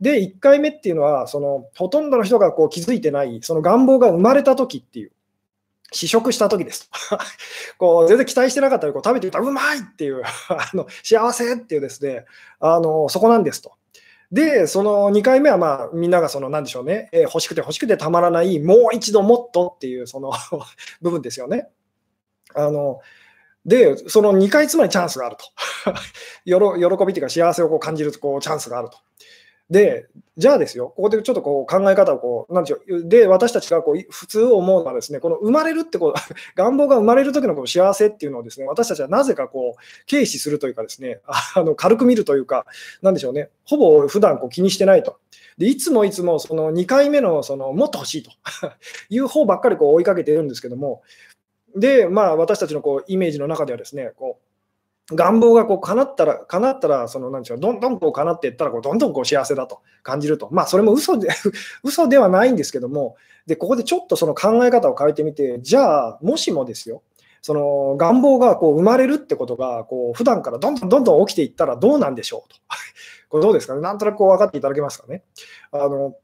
[0.00, 5.12] で、1回目っていうのは、そのほとんどの人がこう気づいてない、その願望が生まれた時っていう
[5.94, 6.90] 試食した時です
[7.78, 12.26] こう全然期待してなかったらこう食べてみたらうまいっていう あの幸せっていうですね
[12.58, 13.72] あのそこなんですと。
[14.32, 20.32] で、その2回目は、まあ、みんながその、なんでしょうね、えー、欲しくて欲しくてたまらない、もう一度もっとっていう、その
[21.02, 21.68] 部分ですよね。
[22.54, 23.00] あの
[23.66, 25.44] で、その2回つまりチャンスがあると。
[26.44, 28.98] 喜びというか幸せをこう感じるこうチャンスがあると。
[29.70, 36.14] で、じゃあですよ、ここでちょっとこう考え方をこう、なんでしょう、で、私たちがこう普通思うのはですね、この生まれるってこう、
[36.56, 42.66] 願望が生まれる時のこの幸せっていうのをですね、私たちはなぜかこう、軽視するというかですね、あ の軽く見るというか、
[43.00, 45.16] なんでしょうね、ほぼ普段こう気にしてないと。
[45.56, 48.32] で、いつもいつもその2回目のそのもっと欲しいと
[49.08, 51.02] いう方ばっかりこう追いかけているんですけども、
[51.76, 54.53] で、まあ私たちのこうイメージの中ではですね、こう、
[55.12, 60.48] 願望がこう叶ったら、叶ったら、その、なんでしょう、どんどんこう叶っていったら、こうどんどんこう幸せだと感じると。
[60.50, 61.28] まあ、それも嘘で
[61.84, 67.02] 嘘ではないんですけども、で、ここでちょっとその考え方を変えてみて、じゃあ、もしもですよ、
[67.42, 72.56] その願望がこう生まれるってことが、こう普段からどんどんどんどん起きていったらどうなんでしょうと。
[73.28, 73.82] これどうですかね？
[73.82, 75.22] なんとなくこう分かっていただけますかね？
[75.70, 76.14] あの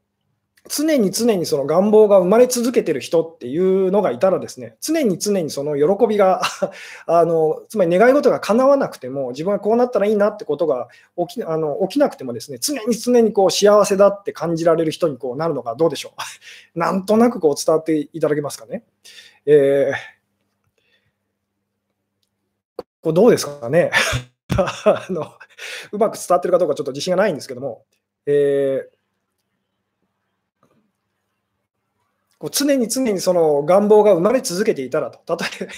[0.69, 6.41] 常に常にその願望が生まれ続けてる人っていうのがいたらですね、常に常にその喜びが
[7.07, 16.21] あの、つまり願い事が叶わなくても、自分はこうなったらいいなってことが起きあの起きなくてもですね、常に常にこう幸せだって感じられる人にこうなるのがどうでしょう。
[16.79, 18.83] なんとなくこう伝わっていただけますかね。
[19.47, 23.91] えー、これどうですかね
[24.55, 25.33] あの。
[25.91, 27.83] うまく伝わってるかどうかちょっと自信がないんですけども、
[28.25, 29.00] えー
[32.41, 35.71] こう常に常にその願望が生まれ続けていたらと、例えば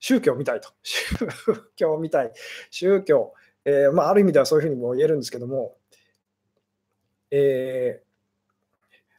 [0.00, 1.14] 宗教みたいと、宗
[1.76, 2.32] 教みたい、
[2.70, 3.34] 宗教、
[3.66, 5.76] えー、まあ、ある意味ではそういうふうにも言えるんですけども、
[7.30, 8.00] え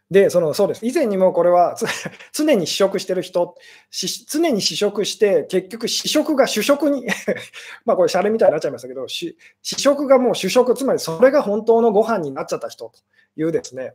[0.09, 0.87] ー、で、そのそうです。
[0.87, 1.77] 以前にもこれは
[2.33, 3.55] 常に試食してる人、
[4.27, 7.05] 常に試食して、結局試食が主食に
[7.85, 12.99] まあこれ、シャレみたいになっちゃいましたけど、試食がもう主食、つまりそれが本当のご飯になっちゃった人と
[13.35, 13.93] いうですね、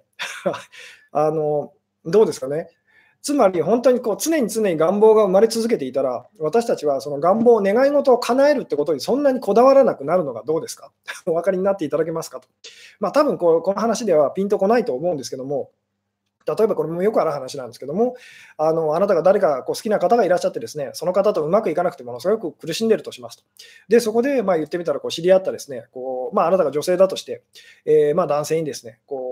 [1.10, 1.72] あの、
[2.04, 2.68] どうですかね？
[3.20, 10.90] つまり本当にこう常に常に願望が生まれ続けていたら、私たちはその願望、願い事を叶えるってことにそんなにこだわらなくなるのがどうですか？
[11.26, 12.48] お分かりになっていただけますかと。
[12.98, 15.70] まあ多分こうこの話ではピンとこないと思うんですけども、
[16.44, 18.16] 例えばこれもよくある話なんですけども、
[18.58, 23.44] あのあなたが誰かこう好きな方がいらっしゃってですね、その方とうまくいかなくてものすごく苦しんでるとしますと。
[23.88, 27.44] で、そこでまあ言ってみたらこう知り合ったですね、こうまあ、あなたが女性だとして、
[27.84, 29.31] えー、まあ男性にですね、こ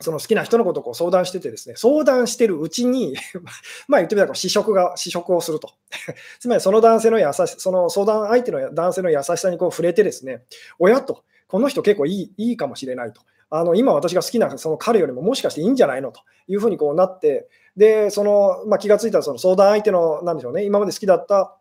[0.00, 3.16] その好きな人のことをこう相談しててですね、相談してるうちに
[3.88, 5.70] まあ言ってみたら試食が、試食をすると。
[6.38, 10.44] つまりその男性の優しその相談相手の男性の優しさにこう触れてですね、
[10.78, 13.22] 親と、この人結構いいいいかもしれないと。
[13.48, 21.56] あの今私が好きなその彼よりももしかしていいんじゃないのというふうにこうなって、で、その、まあ、気がついたらその相談相手の、なんでしょうね、今まで好きだった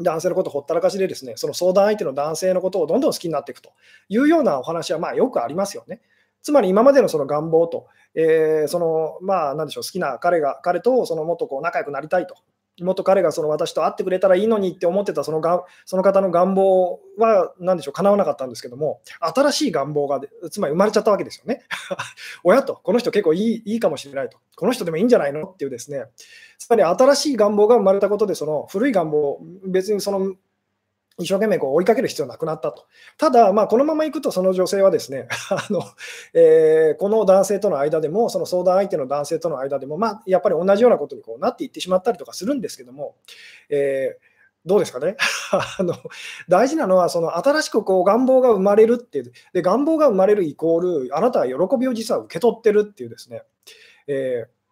[0.00, 3.72] 男性のことをほったらかしでですね、その相談相手の男性のことをどんどん好きになっていくと
[4.08, 6.00] いうようなお話はまあよくありますよね。
[6.44, 12.36] つまり今までのその願望と、えー、そのまあ、なんでしょう、好きな彼が、彼とそのもっとこう仲良くなりたいと。
[12.82, 21.62] もっと彼がその私と会ってくれたらいいのにって思ってたそのがその方の願望は何でしょう叶わなかったんですけども新しい願望がつまり生まれちゃったわけですよね。
[22.42, 25.44] 親とこの人結構いいいいかもしれないとこの人でもいいんじゃないの？
[25.44, 26.06] っていうですね
[26.58, 30.34] つまり新しい願望が生まれたことでその古い願望別にその
[31.18, 32.86] 一生懸命こう追いかける必要なくなったと。
[33.18, 35.82] ただ、まあ、このままいくと、その女性はですね あの、
[36.32, 43.16] えー、この男性との間でも、その相談相手の男性との間でも、まあ、やっぱり同じようなことにこうなっていってしまったりとかするんですけども、
[43.68, 44.34] えー
[44.66, 45.16] どうですかね？
[45.52, 45.94] あの
[46.48, 53.42] 大事なのは、その新しくこう願望が生まれるっていうで、願望が生まれるイコール、あなたは喜びを実は受け取ってるっていうですね、
[54.06, 54.63] えー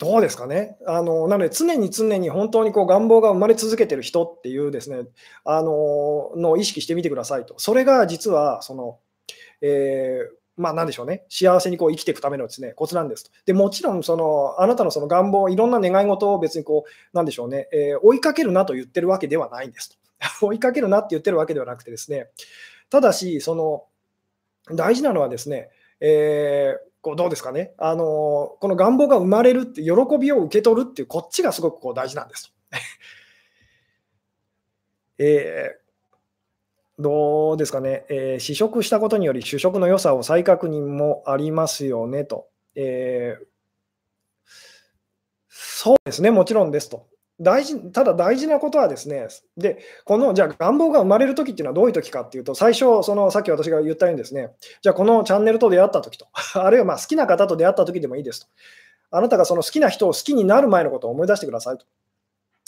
[0.00, 0.78] どうですかね？
[0.86, 5.06] あのなので、常に常に本当にこう願望が生まれ続けてる人っていうですね、
[5.44, 7.54] あののを意識してみてくださいと。
[7.58, 8.98] それが実は、その、
[9.60, 13.30] えーまあ、なんでしょうね、幸せにこう生きていくためのですねコツなんですと。
[13.44, 19.96] でもちろんその、あなたのその願望、いろんな願い事を別にこう、なんでしょうね、えー、追いかけるなと言ってるわけではないんですと。
[20.46, 22.30] 追いかけるなって言ってるわけではなくてですね、
[22.88, 23.84] ただし、その
[24.74, 25.68] 大事なのはですね、
[26.00, 32.50] えーこうどうですかね、あのこの願望が生まれるって、喜びを受け取るっていう、こっちがすごくこう大事なんですと。
[35.18, 42.48] えー、どうですかね、えー、試食したことにより主食の良さを再確認もありますよねと。
[42.74, 43.44] えー、
[45.48, 47.06] そうですね、もちろんですと。
[47.40, 54.50] 大事ただ大事なことはですね、でこのじゃあ願望が生まれるときっていうのはどういうときかっていうと、最初、そのさっき私が言ったようにですね、
[54.82, 58.46] じゃあこのチャンネルと出会ったときと、 あるいはま好きな方と出会ったときでもいいですと。
[59.12, 61.86] あなたがその好きな人を好きになる前のことを思い出してくださいと。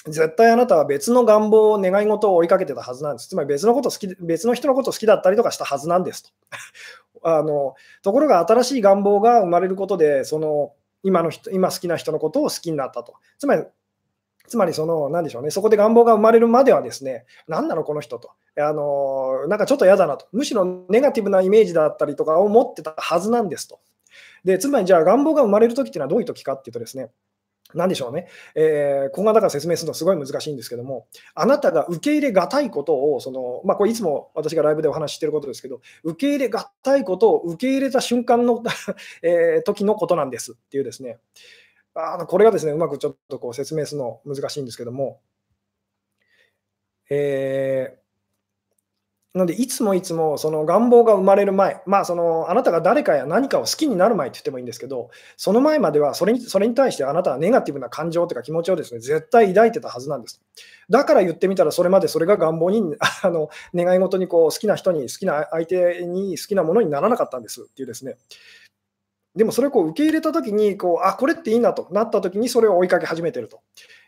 [0.07, 3.29] 絶対あなたは別の願望、願い事を追いかけてたはずなんです。
[3.29, 6.31] つまり別のこと好き、別の人のこと好きだったりとかしたはずなんですと。
[7.25, 10.73] あのところが新しい願望が生まれることで、その
[11.05, 13.15] 今の人今好きな人のことを好きになったと。
[13.39, 13.65] つまり、
[14.49, 18.31] つまりその、なんでしょうね、そこで願望が生まれるまではですね、何なの、この人と。
[18.61, 20.27] あのなんかちょっと嫌だなと。
[20.33, 23.81] むしろネガティブなイメージだったりとかを持ってたはずなんですと。
[24.45, 27.11] でつまりじゃあ願望が生まれるときっていうのはどういうときかっていうとですね、
[27.75, 38.63] なんでしょうね、えー、ここがだから説明するのすごい難しいんですけども、あなたが受け入れがたいことを、そのまあ、これいつも私がライブでお話ししてることですけど、受け入れがたいことを受け入れた瞬間の、
[39.23, 41.19] えー、時のことなんですっていうですね、
[41.95, 45.21] あのこれがですね、うまくちょっとこう説明するの難しいんですけども、
[47.11, 48.03] えー
[49.35, 60.43] なので、いつもいつもその願望が生まれる前、まあ、そのあなたが誰かや何かを好きになる前って言ってもいいんですけど、その前まではそれにそれに対してあなたはネガティブな感情というか気持ちをですね絶対抱いてたはずなんです。
[60.91, 62.83] だから言ってみたら、それまでそれが願望に、
[63.23, 68.17] あの願い事にこう好きな人に、好きな相手に好きなものにならなかったんですっていうですね。
[69.35, 73.61] でもそれをこう受け入れたときにこう、あこれっていいなとなったときにそれを追いかけ始めてると。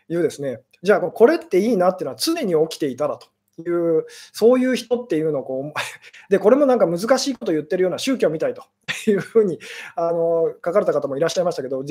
[0.07, 3.27] いうですね、じゃあこれっていいなっていうのは常に起きていたらと。
[3.57, 5.73] いう、そういう人っていうのをこう、
[6.29, 8.63] で、これもなんか難しいこと言ってるような宗教みたいと。
[9.07, 9.59] いうふうに
[9.95, 11.83] あの書かれた方もいらっしゃいましたけど、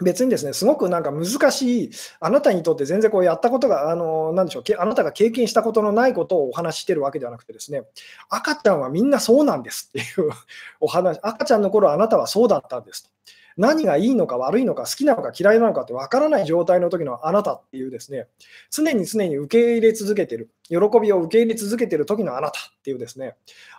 [0.00, 7.82] 別にですね、すごくなんか難しい、あなたにとって全然こうやったことが、あのなんでしょう、あなたが経験したことのないことをお話ししてるわけではなくてですね、
[8.28, 10.30] 赤ちゃんはみんなそうなんですっていう
[10.80, 13.10] お話、赤ちゃんの頃あなたはそうだったんですと。
[13.56, 18.28] 何がいいのか悪いのか好きなのか嫌いなのかって分からない状態の時のあなたっていうですね、
[18.70, 23.34] 常に常に受け入れ続けてる、喜びを受け入れ続けてる時のあなたっていうですね、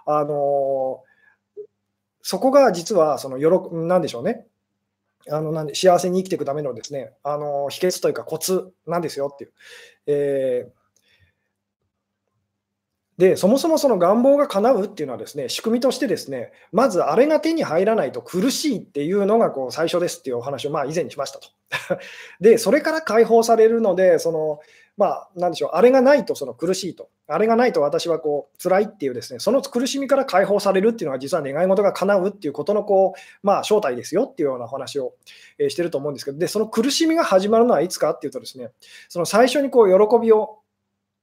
[0.06, 1.02] あの、
[2.22, 4.49] そこが実はその喜、なんでしょうね、
[5.32, 9.52] あのなんで幸せに生きていくためのですね、あの秘訣というかコツなんですよっていう。
[10.08, 10.80] えー
[13.20, 21.50] で、そもそもその願望が叶うっていうのはですね、仕組みとしてですね、まずあれが手に入らないと苦しいっていうのがこう最初ですっていうお話をまあ以前にしましたと。
[22.40, 24.62] で、それから解放されるので、その、
[25.00, 35.14] まあ、なんでしょう、あれがないとその苦しいと、あれがないと私はこう辛いっていうですね、その苦しみから解放されるっていうのが実は願い事が叶うっていうことのこう、まあ、正体ですよっていうようなお話を
[35.58, 38.72] えしてると思うんですけど、で、その苦しみが始まるのはいつかっていうとですね、
[39.08, 40.60] その最初にこう喜びを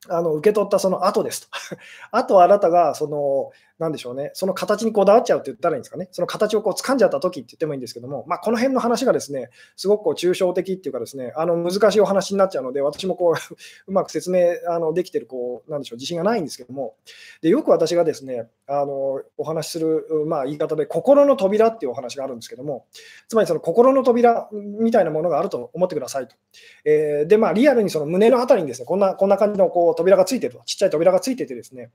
[0.09, 1.49] あの受け取ったその後ですと。
[2.13, 13.35] あとあなたが、その、なんでしょうね、その形にこだわっちゃうって言ったらいいんですかね、その形をこう掴んじゃった時って言ってもいいんですけども、まあ、この辺の話がですね、すごくこう抽象的っていうかですね、あの難しいお話になっちゃうので、私もこう
[13.87, 16.95] うまく説明あのできてる、こう、なんでしょう、自信がないんですけども、
[17.43, 22.87] でよく私がですね、あのお話しする、まあ、言い方で、心の扉っていうお話があるんですけども、
[23.29, 26.37] つまりその心の扉みたいなものがあると思ってくださいと。
[26.85, 31.91] えー、で、まあ、リアルにその胸のあたりにですね、こんなこんな感じのこう扉がついてると、ちっちゃい扉がついててですね、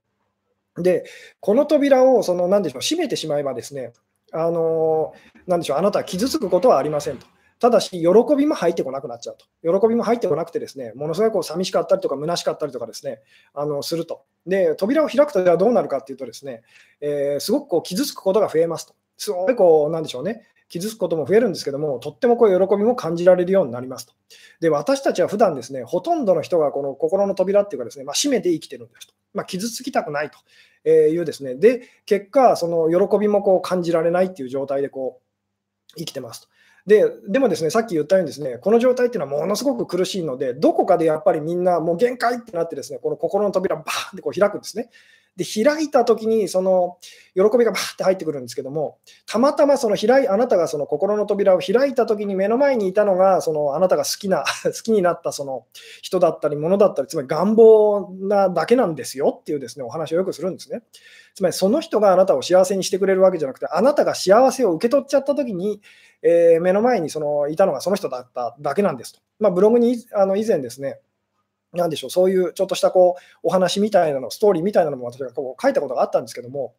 [0.77, 1.05] で、
[1.39, 3.93] この扉をその何でしょう閉めてしまえばですね、
[4.31, 5.13] あの
[5.47, 7.27] 何でしょうあなたは傷つくことはありませんと。
[7.59, 9.79] ただし、喜びも入ってこなくなっちゃうと。
[9.79, 13.19] 喜びも入ってこなくて、ですねものすごいこう寂しかったりとか、虚しかったりとかですね
[13.53, 14.23] あのすると。
[14.47, 16.63] で、扉を開くと、はどうなるかっていうと、ですね、
[17.01, 18.95] えー、すごくこう傷つくことが増えますと。
[19.17, 24.13] すごいこう、なんでしょうね、傷つくことも増えるんですけども、とってもこう喜びも感じられるようになりますと。
[24.61, 29.13] で、私たちは普段ですね、ほとんどの人がこの心の扉っていうかですね、まあ、閉めて生きてるんですと。
[29.33, 30.31] まあ、傷つきたくない
[30.83, 36.47] というですね、で、結果、その喜びもこう感じられないっていう状態でこう生きてますと。
[36.85, 44.89] ででもですね、さっき言ったようにですね、この状態っていうのはものすごく苦しいので、どこかでやっぱりみんなもう限界ってなってですね、この心の扉バーンってこう開くんですね。
[45.37, 46.97] で、開いたときに、その
[47.35, 55.65] 喜びがバーって入ってくるんですけども、たまたまその開い、あなたがその心の扉を開いたときに目の前にいたのが、そのあなたが好きな、 好きになったその
[56.01, 60.83] 人だったり、物だったり、つまり願望なだけなんですよっていうですね、お話をよくするんですね。
[61.33, 65.81] つまりその人があなたを幸せにしてくれるわけじゃなくて、あなたが幸せを受け取っちゃったときに、
[66.23, 69.21] えー、目の前にそのいたのがその人だっただけなんですと。
[69.39, 70.99] まあ、ブログにあの以前ですね、
[71.73, 76.73] なんでしょう、そういうちょっとしたこうお話みたいなの、ストーリーみたいなのも私がこう書いたことがあったんですけども、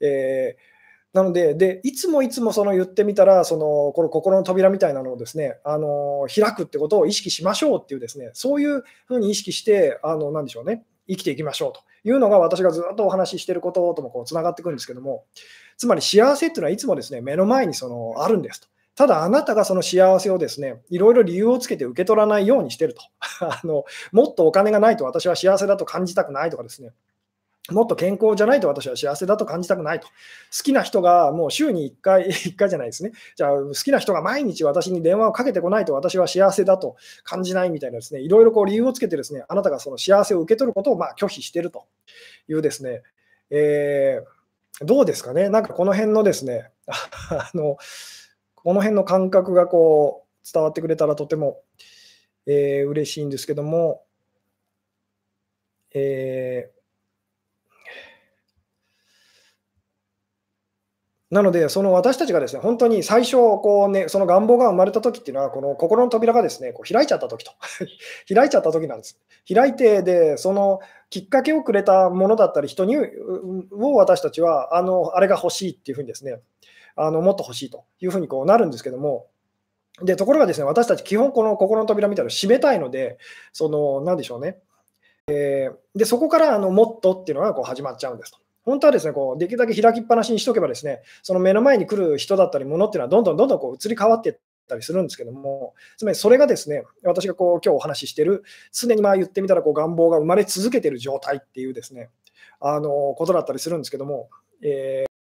[0.00, 0.76] えー
[1.16, 15.24] なのでで、いつもいつもその言ってみたら、そのこの心の扉みたいなのをですね、あの開くってことを意識しましょうっていうですね、そういうふうに意識して、あのなでしょうね、生きていきましょうというのが私がずっとお話ししてることともつながってくるんですけども、
[15.78, 18.68] つまり幸せっていうのはいつもですね、目の前にそのあるんですと。
[18.96, 23.02] ただあなたがその幸せをですね、いろいろ理由をつけて受け取らないようにしてると。
[23.40, 26.92] あのもっとお金がないと私は幸せだと感じたくないとかですね、
[27.70, 30.06] もっと健康じゃないと私は幸せだと感じたくないと。
[30.06, 30.12] 好
[30.64, 33.12] きな人がもう週に1回、 1回じゃないですね。
[33.34, 41.84] じゃあ、好きな人が毎日私に電話をかけてこないと私は幸せだと感じないみたいなですね、いろいろこう理由をつけてですね、あなたがその幸せを受け取ることをま拒否していると
[42.48, 43.02] いうですね、
[43.50, 47.78] えー、どうですかね、なんかこの辺のですね、 あの
[48.66, 51.60] この辺の感覚がこう伝わってくれたらとても、
[52.46, 54.02] えー、嬉しいんですけども、
[55.94, 56.76] えー
[61.30, 67.50] なので、その私たちがですね、本当に最初、こうね、その願望が生まれた時っていうのは、この心の扉がですね、こう開いちゃった時と。
[68.32, 69.20] 開いちゃった時なんです。
[69.52, 70.78] 開いて、で、その
[71.10, 76.40] きっかけをくれたものだったり、人にを私たちは、あの、あれが欲しいっていうふうにですね、
[76.96, 79.26] あのもっと欲しいというふうにこうなるんですけども、
[80.02, 83.18] で、ところがですね、私たち基本この心の扉みたいなのを閉めたいので、
[83.52, 84.58] その、なんでしょうね。
[85.28, 88.38] えー、で、そこからあのもっとっていうのがこう始まっちゃうんですと。
[88.64, 94.36] 本当はですね、こうできるだけ開きっぱなしにしとけばですね、その目の前に来る人だったり、ものっていうのはどんどんどんどんこう移り変わっていっ
[94.68, 98.42] たりするんですけども、つまりそれがですね、私がこう今日お話ししている、
[98.72, 102.10] 常にまあ言ってみたらこう願望が生まれ続けている状態っていうですね、
[102.60, 104.28] あのことだったりするんですけども、
[104.62, 105.15] えー、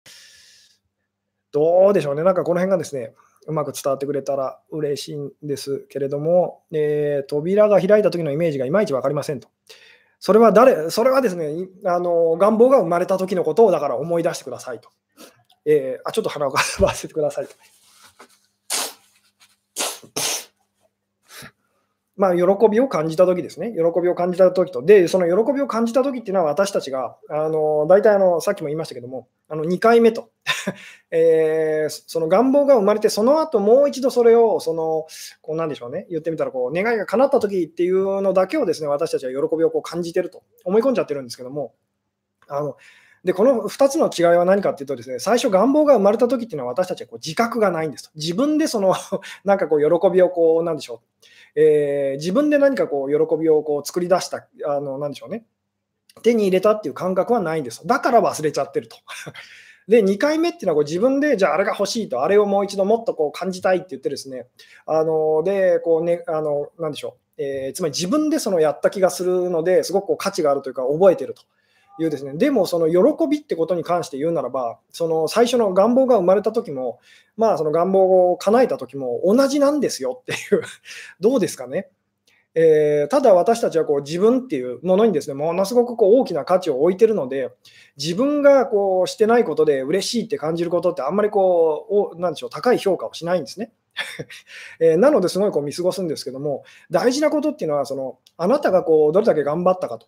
[1.51, 3.13] どうでしょうね、なんかこの辺がですね、
[3.47, 9.47] うまく伝わってくれたら嬉しいんですけれども、えー、扉が開いた時のイメージがいまいち分かりませんと。
[10.19, 14.89] それは誰、それはですね、あの願望が生まれた時のことをだから思い出してくださいと。
[15.65, 17.53] えー、あちょっと鼻をかばせてくださいと。
[22.21, 30.29] まあ、喜びを感じたときですね、喜びを感じたときと、で、その喜びを感じたときっていうのは、私たちが、あの大体あの、さっきも言いましたけども、あの2回目と、
[31.09, 35.07] えー、その願望が生まれて、その後もう一度それを、その、
[35.41, 41.73] こうなんでしょうね、言ってみたらこう、願いが叶ったときっていうのだけをですね、私たちは喜びをこう感じてると思い込んじゃってるんですけども、
[42.47, 42.77] あの
[43.23, 48.09] でこの2つの違いは何かっていうとですね、最初願望が生まれた時っていうのは私たちはこう自覚がないんですと。
[48.15, 48.95] 自分でその
[49.45, 51.01] なんかこう喜びをこう、なんでしょ
[51.55, 55.45] う、えー、自分で何かこう喜びをこう作り出した、あのなんでしょうね、
[56.23, 57.85] 手に入れたっていう感覚はないんです。
[57.85, 58.97] だから忘れちゃってると。
[59.87, 64.47] で、2回目っていうのはこう自分で、じゃああれが欲しいと、あれをもう一度もっとこう感じたいって言ってですね、
[64.87, 71.43] あので、こうね、あの、なんでしょう、えー、つまり自分でそのやった気がするので、すごくこう価値があるというか、覚えてると。
[72.03, 76.99] いうですね、でもその喜びってことに関して言うならば、その最初の願望が生まれた時も、
[77.37, 80.61] まあその願望を叶えた時も同じなんですよっていう
[81.19, 81.89] どうですかね。
[82.53, 87.49] えー、ただ私たちはこう自分っていうものにですねものすごくこう大きな価値を置いてるので
[87.97, 93.71] 自分がこうしてないことで嬉しいって感じることってあんまりこうなんでしょう高い評価をしないんですね。
[94.79, 100.07] えー、なのですごいこう見過ごすんですけども大事なことっていうのはそのあなたがこうどれだけ頑張ったかと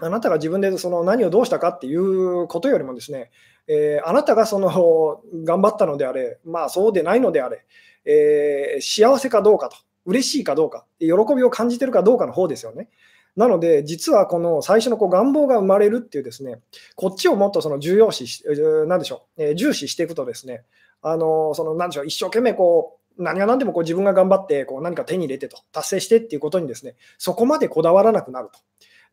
[0.00, 3.30] あなたが自分でその何をどうしたかっていうことよりもですね、
[3.66, 7.64] えー、あなたがその 頑張ったのであれ、まあそうでないのであれ、
[8.04, 9.76] えー、幸せかどうかと、
[10.06, 12.88] 嬉しいかどうか、喜びを感じてるかどうかの方ですよね。
[13.36, 16.60] なので、実はこの最初のこう願望が生まれるっていうですね、
[16.96, 18.44] こっちをもっとその重要視し、
[18.86, 20.64] なんでしょう、えー、重視していくとですね、
[21.02, 28.58] あのそのなんでしょう、一生懸命こう、何が何でもこう自分が頑張ってこう何か手に入れてと、達成してっていうことにですね、そこまでこだわらなくなると。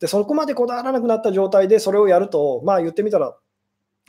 [0.00, 3.36] でそこまでこだわらなくなった状態でそれをやると、まあ、言ってみたら、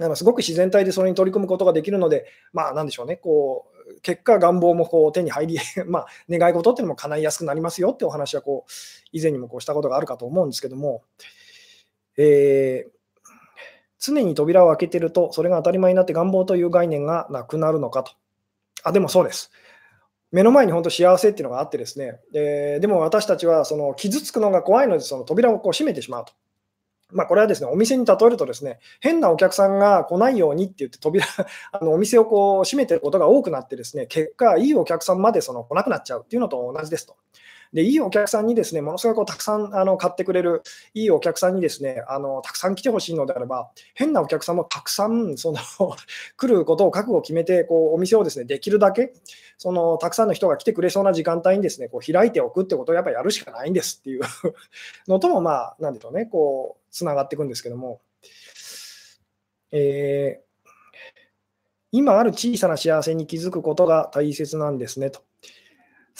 [0.02, 8.72] あのすごく自然体でそれに取り組むことができるので、まあ、なんでしょうね、こう結果、願望もこう手に入り、 まあ、願い事っていうのも叶いやすくなりますよってお話はこう
[9.12, 11.04] 以前にもこうしたことがあるかと思うんですけども、
[12.18, 12.92] えー、
[14.00, 18.12] 常に扉を開けてると、それが当たり前になって願望という概念がなくなるのかと。
[18.84, 19.52] あ、でもそうです。
[20.32, 26.34] 目の前に本当幸せっていうのがあってですね、えー、でも私たちはその傷つくのが怖いので、その扉をこう閉めてしまうと。
[27.12, 31.26] まあ、これはですね、お店に例えるとですね、変なお客さんが来ないようにって言って扉、
[31.72, 37.16] あのお店をこう閉めてることが多くなってですね、結果、いいお客さんまでその来なくなっちゃうっていうのと同じですと。
[37.74, 40.64] で、いいお客さんにですね、ものすごくたくさんあの買ってくれる、
[40.94, 45.60] いいお客さんにですね、あのたくさん来てほしいのであれば、変なお客さんもたくさんその
[46.38, 49.14] 来ることを覚悟を決めて、こうお店をですね、できるだけ、
[49.58, 54.22] そのたくさんの人が来てくれそうな時間帯にですね、こう開いておくってことをやっぱりやるしかないんですっていう
[55.08, 58.02] のとも、まあ、なんでしょうね、こう、つながっていくんですけども、
[59.72, 60.68] えー、
[61.92, 65.22] 今ある小さな幸せに気づくことが大切なんですねと。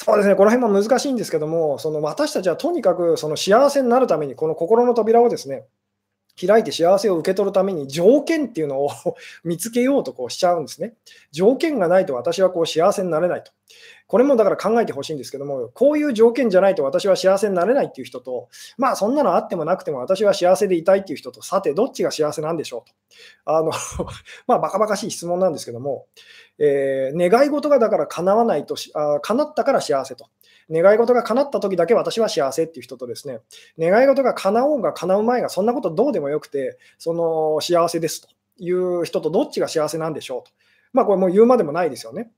[0.02, 5.66] そうですね、この辺も難しいんですけども、その私たちはとにかくその幸せになるために、この心の扉をですね、
[6.48, 8.90] 開いて幸せを受け取るために条件っていうのを
[9.44, 10.94] 見つけようとこうしちゃうんですね。
[11.32, 13.52] 条件がないと私はこう幸せになれないと。
[14.08, 22.96] これもだから考えてほしいんですけども、こういう条件じゃないと私は幸せになれないっていう人と、まあそんなのあってもなくても私は幸せでいたいっていう人と、さてどっちが幸せなんでしょうと。
[23.46, 23.72] あの
[24.48, 26.08] まあバカバカしい質問なんですけども、
[26.58, 30.26] えー、願い事がだから叶わないとあ、叶ったから幸せと。
[30.72, 33.40] 願い事が叶った時だけ私は幸せっていう人とですね、
[33.78, 40.52] 願い事が叶おうが叶う前がそんなことどうでもよくて、その幸せですという人とどっちが幸せなんでしょうと。
[40.94, 42.32] まあこれもう言うまでもないですよね。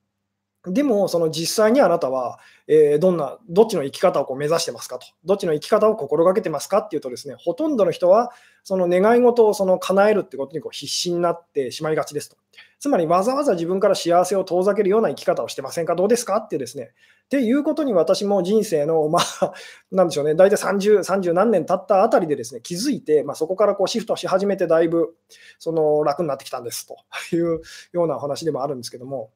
[0.68, 8.32] でも、その実際にあなたは、えー、どんな、どっちの生き方をこう目指してますかと、どっちの生き方を心がけてますかっていうとですね、ほとんどの人は、
[8.64, 12.38] その願い事をその叶えるってことにこう必死になってしまいがちですと。
[12.80, 15.96] つまり、わざわざ自分から幸せを遠ざけるような生き方をしてませんか？
[15.96, 16.92] どうですかってですね、
[17.26, 19.54] っていうことに私も人生の、まあ、
[19.90, 25.16] なんでしょうね、大体30、30何年経ったあたりでですね、気づいて、まあ、そこからこうシフトし始めて、だいぶ
[25.58, 26.98] その楽になってきたんですと
[27.36, 27.62] いう
[27.94, 29.32] ようなお話でもあるんですけども、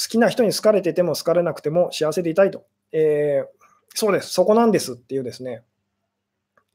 [0.00, 2.64] 好きな人に好かれてても好かれなくても幸せでいたいと。
[2.92, 3.46] えー、
[3.94, 5.64] そうです、そこなんですっていうですね、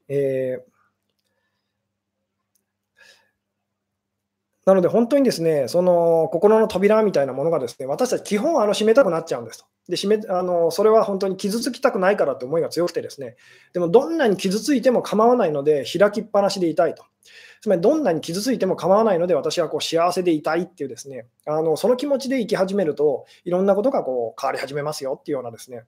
[0.08, 0.73] えー
[4.66, 9.66] なので本当にですね、その心の扉みたいなものがですね、私たち基本あの閉めたくなっちゃうんですと。
[9.88, 13.36] で閉めあのそれは本当に傷つきたくないからって思いが強くてですね、
[13.72, 17.04] でもどんなに傷ついても構わないので開きっぱなしでいたいと。
[17.60, 25.84] つまりどんなに傷ついても構わないので私はこう幸せでいたいっていうですね、あのその気持ちで生き始めるといろんなことがこう変わり始めますよっていうようなですね。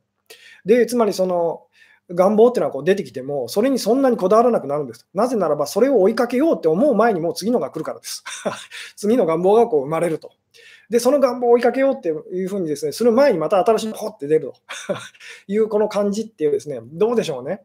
[0.65, 1.66] で、つまりその
[2.11, 5.07] 願望っていうのはこう出てきても、それにそんなにこだわらなくなるんです。
[5.13, 8.23] なぜならば、それを追いかけようって思う前にもう次のが来るからです。
[8.97, 10.33] 次の願望がこう生まれると。
[10.89, 14.55] で、その願望を追いかけようっていうふうにですね、する前にまた新しいのほって出ると
[15.49, 17.63] いうこの感じっていうですね、どうでしょうね。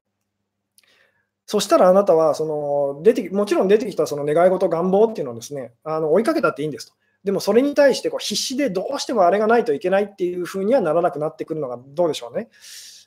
[1.46, 6.94] そしたらあなたはその出てもちろん出てきたその願い事、願望っていうのをですねあの追いかけたっていいんですと。
[7.24, 12.50] でもそれに対してこう必死でどうしてもあれがないといけないっていうふうにはならなくなってくるのがどうでしょうね。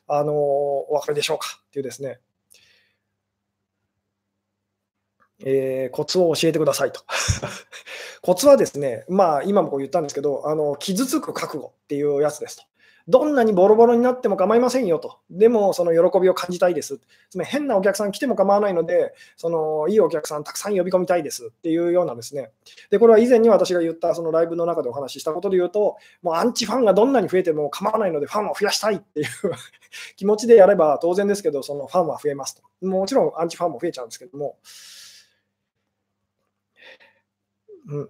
[0.07, 1.59] あのお分かりでしょうか？
[1.67, 2.19] っていうですね、
[5.39, 7.01] えー、コツを教えてくださいと。
[8.21, 12.63] コツはですね、まあ、今もこう言ったんですけど、あの傷つく覚悟っていうやつですと。
[13.07, 15.19] どんなにボロボロになっても構いませんよと。
[15.29, 16.99] でも、その喜びを感じたいです。
[17.29, 22.49] つまり変なお客さん来ても構わないので、そのいいお客さんたくさん呼び込みたいですっていうようなですね。
[22.89, 29.27] で、これは以前に私が言ったそのライブの中でお話ししたことで言うと、もうアンチファンがどんなに増えても構わないので、ファンを増やしたいっていう
[30.17, 32.87] 気持ちでやれば当然ですけど、そのファンは増えますと。
[32.87, 34.57] もちろんアンチファンも増えちゃうんですけども。
[37.87, 38.09] うん、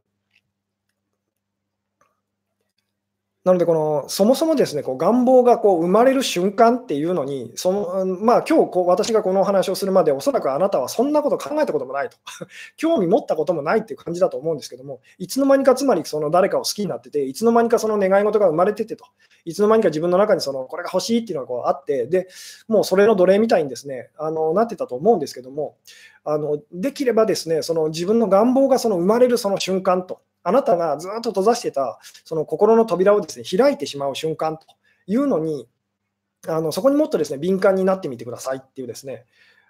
[3.46, 12.18] なので、このそもそもですね、こう願望がこう生まれる瞬間っていうのに、そのまあ今日こう私がこのお話をするまで、おそらくあなたはそんなこと考えたこともないと、
[12.76, 19.06] 興味持ったこともないっていう感じだと思うんですけども、いつの間にかつまりその誰かを好きになってて、いつの間にかその願い事が生まれててと、
[19.46, 22.28] いつの間にか自分の中にそのこれが欲しいっていうのがこうあって、で
[22.68, 24.10] もうそれの奴隷みたいにですね。
[24.18, 25.78] あのなってたと思うんですけども、
[26.24, 30.22] あのできればですねその自分の願望がその生まれるその瞬間と。
[30.46, 34.68] あなたがずっと閉ざしてたその心の扉をですね開いてしまう瞬間と
[35.08, 35.68] いうのに、
[36.48, 39.26] あのそこにもっとですね敏感になってみてくださいっていうですね、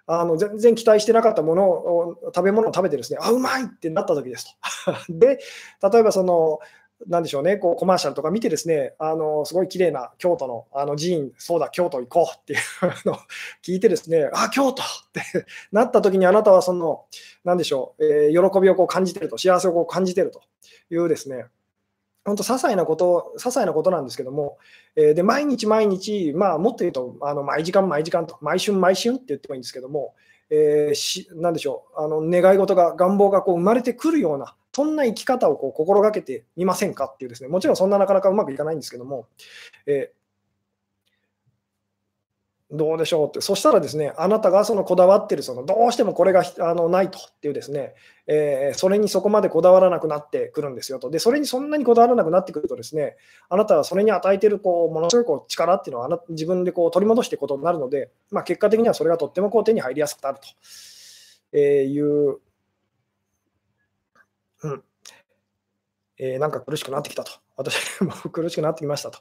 [0.06, 4.54] あの全然期待してなかったものを食べ物を食べてですね、あ、うまいってなった時です
[4.84, 4.92] と。
[5.08, 5.40] で、
[5.82, 6.58] 例えばその
[7.06, 12.60] なんでしょうね、こうコマーシャルとか見てですね、あのすごい綺麗な京都のあの寺院、そうだ、京都行こうっていう
[13.06, 13.16] のを
[13.62, 15.22] 聞いてですね、あ、京都って
[15.72, 17.04] なった時にあなたはその、
[17.44, 20.40] なんでしょう、えー、喜びをこう感じてると、幸せをこう感じてると
[20.90, 21.46] いうですね、
[22.24, 24.58] 本当、些細なこと、些細なことなんですけども、
[24.96, 30.14] えー、で毎日毎日、まあ、もっと言うと、あの毎時間毎時間と、毎春毎春って言ってもいいんですけども、
[30.50, 39.26] えー、しなんでしょう、あの願い事が、願望がこう生まれてくるような、そんな生き方をこう心がけてみませんかっていうですね、もちろんそんななかなかうまくいかないんですけども、
[39.86, 47.94] えー、どうでしょうって、そしたらですね、あなたがそのこだわってる、そのどうしてもこれがあのないとっていうですね、
[48.26, 51.08] えー、それにそこまでこだわらなくなってくるんですよと。
[51.08, 53.16] で、それにそんなにこだわらなくなってくるとですね、
[53.48, 60.48] あなたはそれに与えてるこうものすごいこう力っていうのはあな自分でこう取り戻していくことになるので、まあ、結果的にはそれがとってもこう手に入りやすくなると。
[61.52, 62.40] えーいう
[64.62, 64.82] うん。
[66.18, 67.32] えー、なんか苦しくなってきたと。
[67.56, 69.18] 私 も苦しくなってきましたと。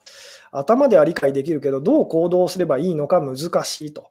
[0.52, 4.10] 頭では理解できるけど、どう行動すればいいのか難しいと。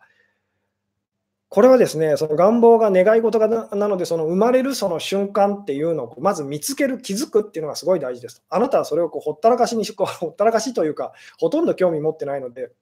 [1.48, 8.42] これはですね、その願望が願い事がなので、その生まれるその瞬間っていうのをまず見つける、気づくっていうのがすごい大事です。
[8.48, 12.72] あなたはそれをこうほったらかしにこうほったらかしというか、ほとんど興味持ってないので、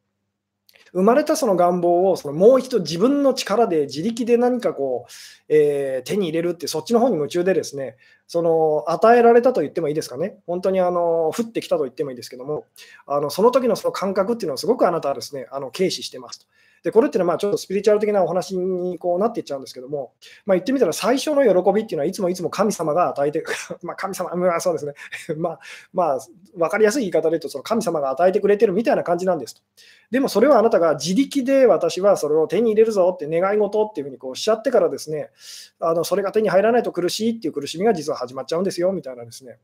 [0.92, 5.12] 生まれたその願望をそのもう一度自分の力で自力で何かこう、
[5.48, 12.66] えー、手に入れるってそっちの方に夢中でですねその与えられたと言ってもいいですかね本当にあの降ってきたと言ってもいいですけども
[13.06, 16.46] あのその時のその感覚っていうのをすごくあなたはですねあの軽視してますと。
[16.82, 20.12] で、これっていうのはまあちょっとスピリチュアル的なお話にこうなっていっちゃうんですけども、
[20.44, 23.44] まあ、言ってみたら最初の喜びっていうのはいつもいつも神様が与えて、
[23.82, 24.94] まあ神様、まあ、そうですね、
[25.36, 25.60] まあ、
[25.92, 26.18] まあ、
[26.56, 29.62] 分かりやすい言い方で言うと、その神様が与えてくれてるみたいな感じなんですと。
[30.10, 35.30] でもそれはあなたが自力で私はそれを手に入れるぞって願い事っていうふうにこうおっしゃってからですね、
[35.78, 39.58] あのそれが手に入らないと苦しいっていう苦しみが実は始まっちゃうんですよみたいなですね。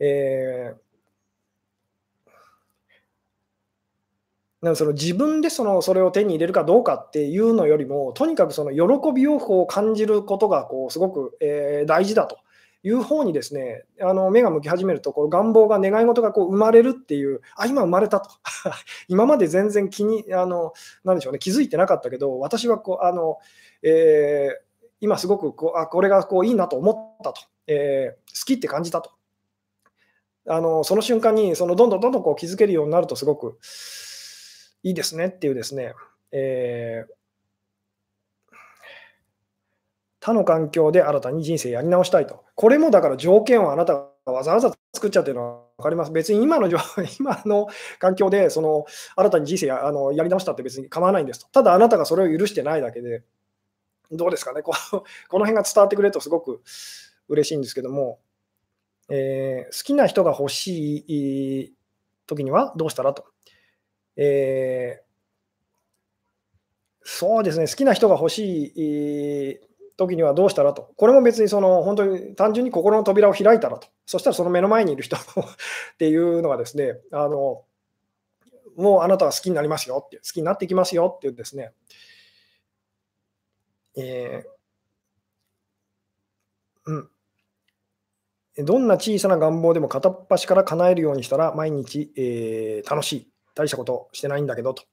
[0.00, 0.87] えー
[4.62, 12.38] なんその自分でそのそれを手に入れるかどうかっていうのよりも、とにかくその喜びをこう感じることがこうすごく、えー、大事だと
[12.82, 18.30] いう方にですね、あの目が向き始めると、こう願望が、願い事がこう生まれるっていう、あ、今生まれたと。
[19.06, 20.72] 今まで全然気に、あの、
[21.04, 23.38] なんでしょうね、気づいてなかったけど、私はこう、あの、
[23.82, 24.68] えー、
[25.00, 29.10] 今すごくこうあこれがこういいなと思ったと、えー、好きって感じたと。
[30.50, 33.58] あのその瞬間にそのどんどんどんどんこう気づけるようになるとすごく
[34.82, 35.94] いいですねっていうですね、
[36.32, 37.12] えー、
[40.20, 42.44] 他の環境で新たに人生やり直したいと。
[42.54, 43.94] これもだから条件をあなた
[44.26, 46.12] がわざわざ作っちゃってるのは分かります。
[46.12, 46.68] 別に今の
[47.18, 47.68] 今の
[47.98, 48.84] 環境でその
[49.16, 51.46] 新たに人生やあのやり直したって別に構わないんですと。
[51.48, 53.22] ただあなたがそれを許してないだけで、
[54.10, 56.62] どうですかね、この辺が伝わってくれるとすごく
[57.28, 58.18] 嬉しいんですけども、
[59.10, 61.74] えー、好きな人が欲しい
[62.26, 63.26] 時にはどうしたらと。
[64.20, 65.02] えー、
[67.04, 68.72] そうですね、好きな人が欲し
[69.54, 69.60] い
[69.96, 75.20] 時にはどうしたらと、これも別にその本当に単純に心の扉を開いたらと、そしたらその目の前にいる人っ
[75.98, 77.62] ていうのがですね、あの
[78.76, 81.70] もうあなたは好きになりますよって、好きになっていきますよっていうですね、
[83.96, 93.28] えー、うん、どんな小さな願望でも片っ端から叶えるようにしたら毎日、えー、楽しい。
[93.58, 94.84] 大したことしてないんだけどと。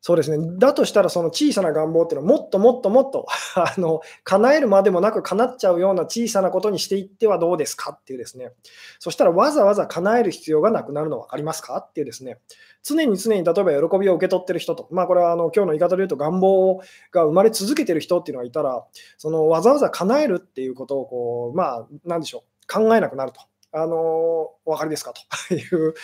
[0.00, 0.56] そうですね。
[0.58, 8.52] だとしたら、その小さな願望っていうのは、もっともっともっと あの、叶えるまでもなく叶っちゃうような小さなことにしていってはどうですかっていうですね。
[9.00, 12.38] そしたら、わざわざ叶える必要がなくなるの分かりますかっていうですね。
[12.84, 16.80] 常に常に例えば喜びを受け取ってる人と、まあ、これはあの今日の言い方で言うと、願望
[17.10, 18.84] が生まれ続けてる人っていうのがいたら、
[19.18, 23.40] そのわざわざ叶えるっていうことをこう、まあ、なんでしょう、考えなくなると。
[23.70, 25.94] あのお分かりですかという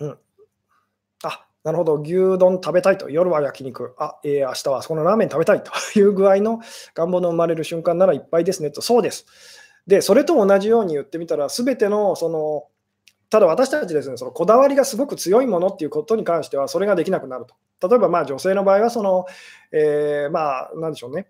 [0.00, 0.18] うん。
[1.24, 6.60] あ、なるほど、牛丼食べたいと、夜は焼肉、あ、えー、明日はそこのラーメン食べたいという具合の
[6.94, 9.26] 願望の生まれる瞬間ならいっぱいですねと、そうです。
[9.86, 12.64] で、それと同じように言ってみたら、すべてのその
[13.34, 17.46] ただ私たちですね、そのこだわりがすごく強いものっていうことに関しては、それができなくなる
[17.80, 17.88] と。
[17.88, 19.26] 例えばまあ女性の場合はその、
[19.72, 21.26] えー、まあ、なんでしょうね、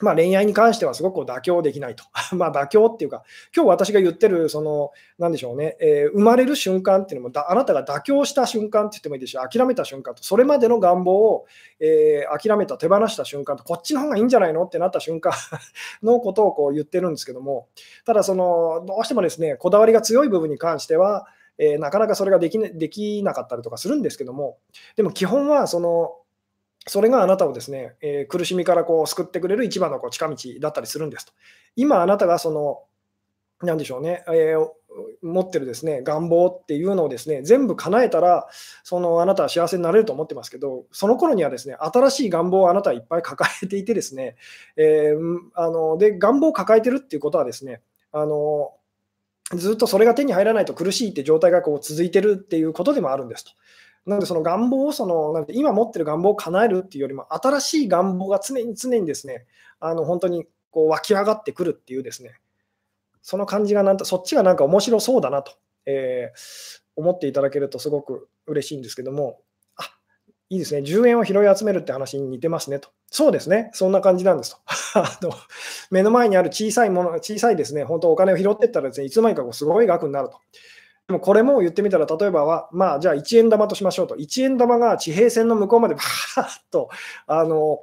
[0.00, 2.04] まあ、恋愛に関してはすごく妥協できないと。
[2.34, 3.22] まあ妥協っていうか、
[3.54, 11.46] 今日私が言ってる、その、なんでしょうね、えー、生まれる瞬間っていうのもあなたが妥協した瞬間って言ってもいいですし、諦めた瞬間と、それまでの願望を、
[11.80, 15.32] えー、諦めた、手放した瞬間と、こっちの方がいいんじゃないのってなった瞬間
[16.02, 17.68] のことをこう言ってるんですけども、
[18.04, 21.26] ただ、その、どうしてもですね、こだわりが強い部分に関しては、
[21.58, 24.56] えー、なかなかそれができ,、ね、できなかったりとかするんですけども、
[24.96, 26.16] でも基本はその
[26.86, 31.32] それがあなたをですね、えー、苦しみからこう救ってくれる一番のこう近道だったりするんですと。
[31.76, 32.82] 今あなたがその、
[33.66, 34.66] なでしょうね、えー、
[35.22, 38.48] 持ってるですね願望っていうのをですね全部叶えたら
[38.82, 44.36] そのあなたは幸せになれると思ってますけどその頃にはですね新しい願望をあなたはいっぱい抱えていてですね、
[44.76, 48.72] えー、あので願望を抱えてるっていうことはですねあの
[49.54, 53.50] ずっとそれが手に入らないと苦しいって状態がこう続いてるっていうことでもあるんですと。
[54.06, 59.46] なので、その願望をその、なんて今持ってる願望を叶えるっていうよりも、新しい願望が常に常にですね、
[59.78, 62.40] あの本当にこう湧き上がってくるっていうですね、
[63.22, 65.52] その感じがなんと、そっちがなんか面白そうだなと、
[65.86, 69.40] えー、思っていただけるとすごく嬉しいんですけども、
[69.76, 69.90] あ
[70.48, 72.90] いいですね、10円を拾い集めるって話に似てますねと。
[73.10, 74.58] そうですね、そんな感じなんですと。
[74.98, 75.32] あの
[75.90, 80.38] 目の前にある小さいもの、小さいですね、本当お金を拾っていったらですね、いつの間にかこうすごい額になると。
[81.10, 84.14] でもこれも言ってみたら、例えばは、まあ、じゃあ1円玉としましょうと。
[84.14, 86.88] 1円玉が地平線の向こうまでバーッと、
[87.26, 87.80] あの、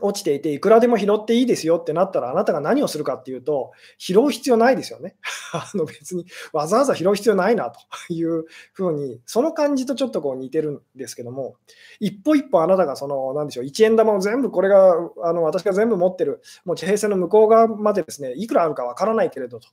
[0.00, 5.16] 落ちていて、いくらでも拾っていいですよってなったら、あなたが何をするかっていうと、拾う必要ないですよね。
[5.52, 7.80] あの別にわざわざ拾う必要ないなと
[8.12, 11.56] いうふうに、その感じとちょっとこう似てるんですけども、
[11.98, 14.94] 一歩一歩あなたがその、なんでしょう、1円玉を全部、これが、
[15.24, 19.68] あの私が全部持ってる、もう地平線の向こう側までですね、いくらあるかわからないけれどと、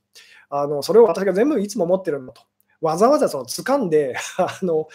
[0.50, 2.42] あのそれを私が全部いつも持ってるんだと。
[2.82, 4.88] わざわざその掴んで、あの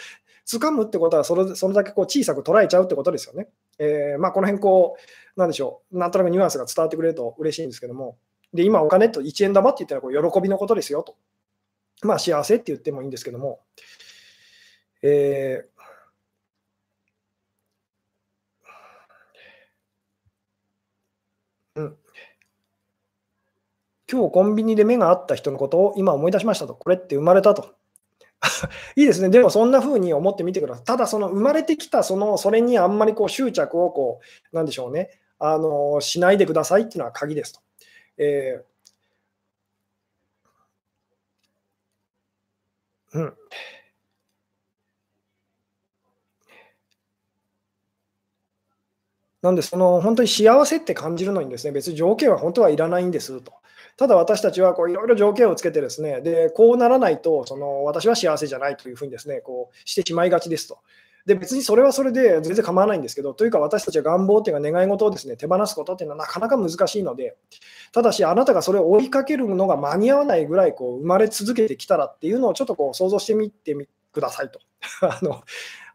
[0.45, 3.47] 掴むってことはそれそれだけこう小さく捉えちゃうってことですよね。
[3.79, 4.97] えーまあ、この辺こ
[5.35, 8.17] う、なんでしょう、なんとなくニュアンスが伝わってくれると嬉しいんですけども、
[8.53, 11.15] で今、お金と1円玉って言ったらこう喜びのことですよと。
[12.03, 13.61] まあ、幸せって言ってもいいんですけども、
[15.01, 15.77] えー
[21.75, 21.97] うん、
[24.11, 27.76] 今日コンビニで目が合った人のことを今思い出しましたと、これって生まれたと。
[28.95, 30.83] いいですね、でもそんな風に思ってみてください。
[30.85, 34.19] ただ、その生まれてきたそのそれにあんまりこう執着をこ
[34.51, 35.09] う、なんでしょうね、
[35.39, 37.61] あのしないでくださいっていうのは鍵ですと。
[38.17, 43.37] えー、うん
[49.41, 53.53] なんで、その本当に幸せって感じるのにですね、別に条件は本当はいらないんですと。
[53.97, 60.79] ただ私たちはいろいろ条件をつけてですね、でこうならないとその私は幸せじゃないというふうにですねこうしてしまいがちですと。
[61.25, 67.35] で別にそれはそれで全然構わないんですけど、というか私たちは願望というか願い事をですね手放すことっていうのはなかなか難しいので、
[67.91, 73.75] ただしあなたがそれを追いかけるのが間に合わないぐらいこう生まれ続けてきたらっていうのをちょっとこう想像してみて
[74.13, 74.59] くださいと。
[75.01, 75.41] あの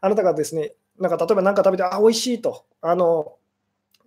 [0.01, 2.65] あなたがですね、なんか例えば何か食べて、あ、美味しいと。
[2.81, 3.37] あの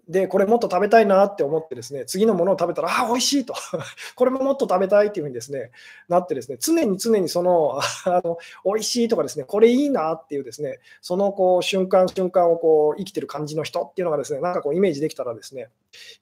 [0.09, 3.54] で、これもっと食べたいなって思ってですね、次のものを食べたら、ああ、美味しいと、
[4.14, 5.72] これももっと食べたいっていうふうにですね、
[6.09, 15.70] なってですね、常に常にその、 あの美味しいとかですね、これいいなっていうですね、そのこう瞬間瞬間をこう生きてる感じの人っていうのがですね、なんかこうイメージできたらですね、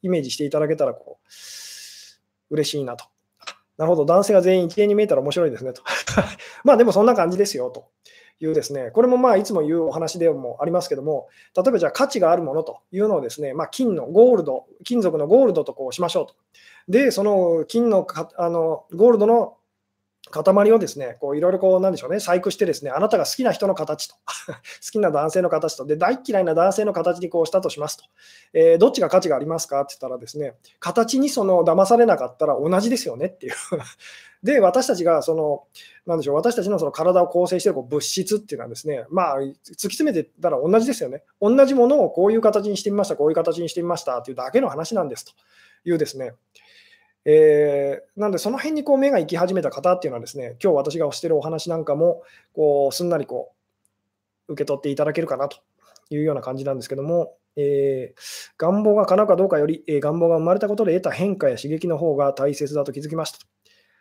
[0.03, 3.05] イメージしていただけたらこう、嬉しいなと。
[3.77, 5.83] なるほど、男性が全員一円に見えたら面白いですねと。
[6.65, 7.89] まあでもそんな感じですよと。
[8.41, 16.35] いうですね、これもまあいつも言うお話でもありますけども、例えばじゃあ価値があるものというのをですね、まあ、金のゴールド、金属のゴールドとこうしましょうと。
[16.89, 19.57] で、その金のかあのゴールドの
[20.31, 24.15] 塊をですね、こういろいろこう、なんでしょうね、細工してですね、あなたが好きな人の形と、
[24.47, 24.55] 好
[24.93, 28.05] きな男性の形と、で、大嫌いな男性の形にこうしたとしますと、
[28.55, 33.53] えー、どっちが価値がありますかって言ったらですね、形にその騙されなかったら同じですよねっていう。
[34.43, 35.65] で、私たちがその、
[36.07, 41.23] なんでしょう、私たちのその体を構成しているこう物質っていうのはですね、まあ、突き詰めてたら同じですよね。
[41.41, 45.33] 同じものをこういう形にしてみました、こういう形にしてみましたっていうだけの話なんですと
[45.85, 46.33] いうですね、
[47.25, 52.23] えー、なんで、その辺にこう目が行き始めた方っていうのはですね、今日私が推してるお話なんかも、
[52.55, 53.53] こう、すんなりこ
[54.49, 55.59] う、受け取っていただけるかなと
[56.11, 63.39] いうような感じなんですけども、えー、願望が叶うかどうかより、えー、願望が生まれたことで得た変化や刺激の方が大切だと気づきました。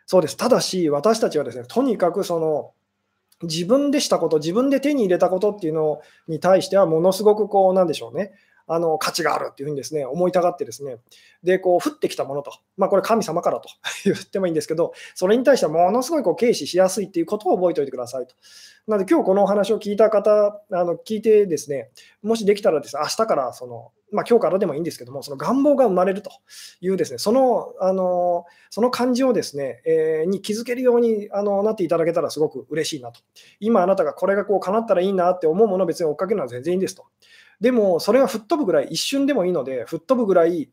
[0.05, 0.36] そうです。
[0.36, 2.74] ただし、私たちはですね、とにかくその、
[3.41, 8.34] 自分でしたこと、自分で手に入れたことっていうのに対しては、ものすごくこう、なんでしょうね、
[8.68, 10.97] あの価値があるっていうふうにですね思いたがってですね
[11.43, 13.70] でこう降ってきたものと、まあ、これ神様からと
[14.05, 18.36] 言ってもいいんですけどそれに対してはものすごいこう軽視しやすいっていうことを覚えておいてくださいと。
[18.88, 21.89] なので今日このお話を聞いた方あの聞いてですね
[22.22, 26.32] もしできたらですね明日からそのまあ、今日からでもいいんですけども、その願望が生まれると
[26.82, 33.22] いうですね、その、あのその感じをですね、え、に気づけるようにあのなっていただけたらすごく嬉しいなと。
[33.59, 37.05] 今あなたがこれがこう叶ったらいいなって思うものを別に追っかけるのは全然いいんですと。
[37.64, 40.70] でも、それが吹っ飛ぶぐらい、一瞬でもいいので、吹っ飛ぶぐらい、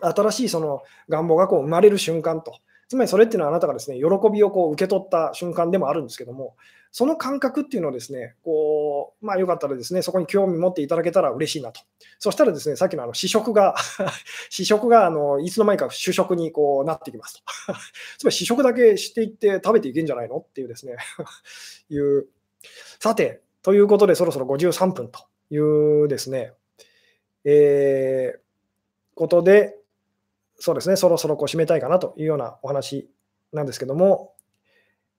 [0.00, 2.54] 新しいその願望がこう生まれる瞬間と。
[2.88, 6.56] つまりそれっていうのはあなたがですね、喜びをこう受け取った瞬間でもあるんですけども、
[6.90, 11.82] その感覚っていうのをですね、こう、まあよかったらですね、そこに興味持っていただけたら嬉しいなと。
[12.18, 13.74] そしたらですね、さっきのあの試食が
[14.48, 17.74] 試食があのいつの間にか主食にこうなってきますと。
[18.16, 20.96] つまり試食だけしていって食べていけんじゃないのっていうですね
[21.90, 22.28] いう。
[23.00, 26.52] さて、ということでそろそろ53分というですね、
[27.44, 28.38] えー、
[29.14, 29.76] ことで、
[30.58, 33.10] そうですね、そろそろこう締めたいかなというようなお話
[33.52, 34.32] なんですけども、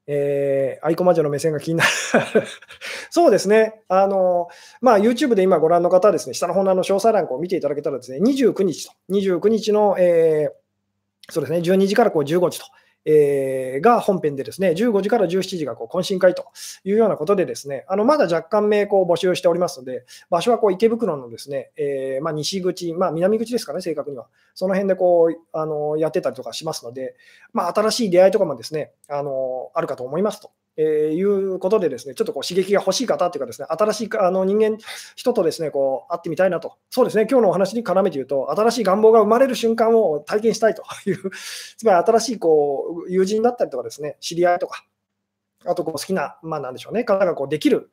[0.07, 1.89] えー、アイコマ女の目線が気になる。
[3.11, 4.47] そうですね、あの
[4.81, 12.65] まあ、YouTube で今ご覧の方はですね、下の方の詳細欄を見ていただけたらですね、29日と、29日の、えー、そうですね、12時からこう15時と
[13.09, 16.45] えー、が本編でですね、15時から17時がこう懇親会と
[16.83, 24.27] いうようなことでですね、あのまだ若干名こう募集しておりますので、場所はこう池袋のですね、えー、まあ、西口、まあ、南口ですかね、正確には。
[24.53, 27.15] その辺でこうあのやってたりとかしますので、
[27.53, 30.51] まあ、新しい出会いとかもですね、あのあるかと思いますと。
[30.77, 34.77] えー、いうことで、ですねちょっとこう刺激が欲しい方というか、ですね新しいあの人間、
[35.15, 41.31] 人とですねこう会ってみたいなと、そうですね今日のお話に絡めて言うと、新しい願望が生まれる瞬間を体験したいという、
[41.77, 44.85] つまり新しいこう友人だったりとか、ですね知り合いとか、
[45.65, 47.89] あとこう好きな、まあ、なんでしょうね、方がこうできる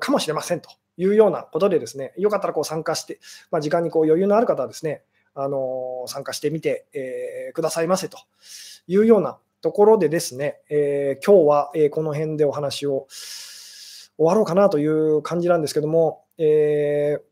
[0.00, 3.20] かもしれませんというようなことで、ですねよかったらこう参加して、
[3.52, 5.02] まあ、時間にこう余裕のある方はですね、
[5.34, 8.18] あの参加してみて、えー、くださいませと
[8.88, 13.06] いうようなところでですね、えー、今日は、えこの辺でお話を
[14.16, 17.30] 終わろうかなという感じなんですけども、えー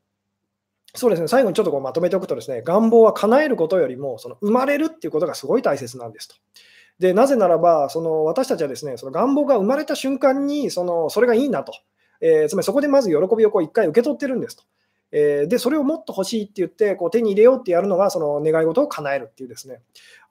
[0.94, 6.34] そうですね、最後にちょっとこうまとめておくとですね、願望は叶えることよりも、その生まれるっていうことがすごい大切なんですと。
[6.98, 11.72] でなぜならば、その私たちはですね、その願望が生まれた瞬間に、そのそれがいいなと、
[12.20, 14.64] えー、つまりそこでまず喜びをこう一回受け取ってるんですと。
[15.10, 19.80] えー、で、それをもっと欲しいって言って、こう手に入れようってやるのが、その願い事を叶えるっていうですね、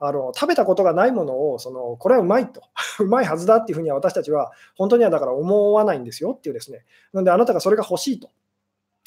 [0.00, 2.62] あの食べたことがないものを、そのこれはうまいと、
[3.00, 8.30] うまいはずだっていうふうには私たちは、本当にはだから思わないんですよっていうですね、なのであなたがそれが欲しいと。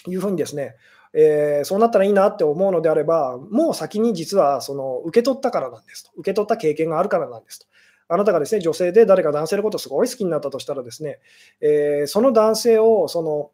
[0.08, 0.76] いうふうにですね、
[1.14, 7.68] えー、そうなったらいいなって思うのであれば、もう先に実はその受け取ったからなんですと、受け取った経験があるからなんですと。
[8.08, 11.20] あなたがですね女性で誰か男性のことをすごい好きになったとしたらですね、
[11.62, 13.52] えー、その男性をその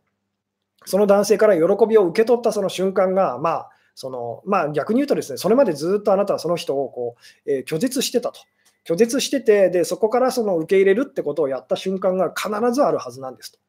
[0.87, 7.15] その男性から喜びを受け取ったその瞬間が、まあそのまあ、逆に言うとですね、それまでずっとあなたはその人をこ
[7.45, 8.39] う、えー、拒絶してたと。
[8.87, 13.59] 拒絶しててで、そこからその受け入れるってことをやった瞬間が必ずあるはずなんですと。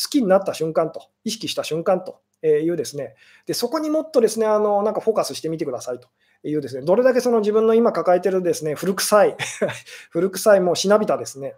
[0.00, 3.14] 好きになった瞬間と、意識した瞬間というですね、
[3.46, 6.08] でそこにもっとですね、あのなんかフォーカスしてみてくださいと。
[6.44, 9.36] いうですね、どれだけその自分の今抱えてるですね、古臭い
[10.10, 11.56] 古臭いもうしなびたですね、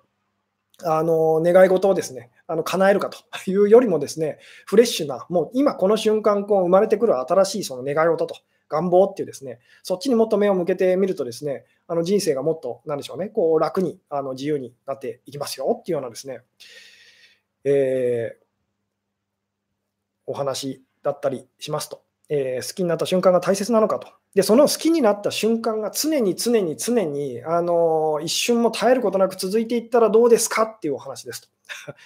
[0.84, 8.36] あの願い事をですね、あの叶えるかというよりもですね、フレッシュな、もう今この瞬間こう生まれてくる新しいその願い事と
[8.68, 16.40] 願望っていうですね、そっちにもっと目を向けてみるとですね、あの人生がもっと、なんでしょうね、こう楽にあの自由になっていきますよっていうようなですね、
[17.64, 18.44] えー、
[20.26, 22.02] お話だったりしますと、
[22.32, 24.08] えー、好きになった瞬間が大切なのかと。
[24.36, 31.48] で、その好きになった瞬間が常に常に常に、あの一瞬も絶えることなく続いていったらどうですかっていうお話ですと。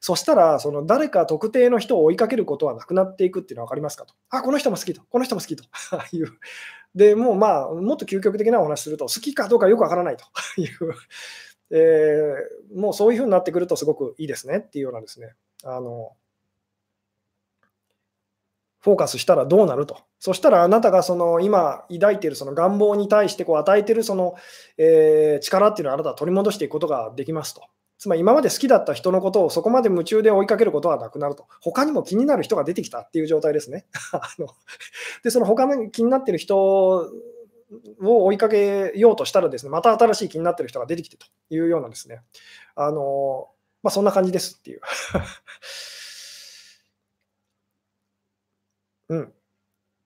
[0.00, 4.14] そしたら、その誰か特定の人を追いかけることはなくなっていくっていうのは分かりますかと。
[4.30, 5.62] あ、この人も好きと、この人も好きと
[6.12, 6.26] いう。
[6.96, 10.24] で、もうまあ、もっと究極的なお話すると、好きかどうかよくわからないと
[10.60, 10.68] いう、
[11.70, 16.16] えー、もうそういうふうになってくるとすごくいいですねっていうようなですね、あの
[18.82, 19.98] フォーカスしたらどうなると。
[20.18, 24.34] そしたらあなたがその今抱いているその願望に対してこう与えているその、
[24.76, 27.62] えー、力っていうのをあなたは取り戻していくことができますと。
[27.96, 31.46] つまり今まで好きだった人のことをそこまで夢中で追いかけることはなくなると。
[31.60, 33.86] 他にも気になる人が出てきたっていう状態ですね。
[35.22, 37.06] で、その他の気になっている人を
[38.00, 42.22] 追いかけようとしたらですね、また新しい気になっている人が出てきてというようなですね、
[42.74, 43.46] あの
[43.84, 44.80] まあ、そんな感じですっていう。
[49.08, 49.32] うん。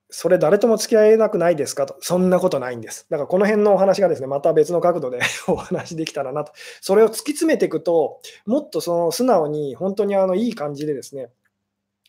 [0.09, 1.97] それ誰とも付き合えなくないですかと。
[2.01, 3.07] そんなことないんです。
[3.11, 6.53] だからこの辺のお話がですね、また別の角度で お話できたらなと。
[6.81, 11.31] それを突き詰めていくと、もっとその素直に本当にあのいい感じでですね、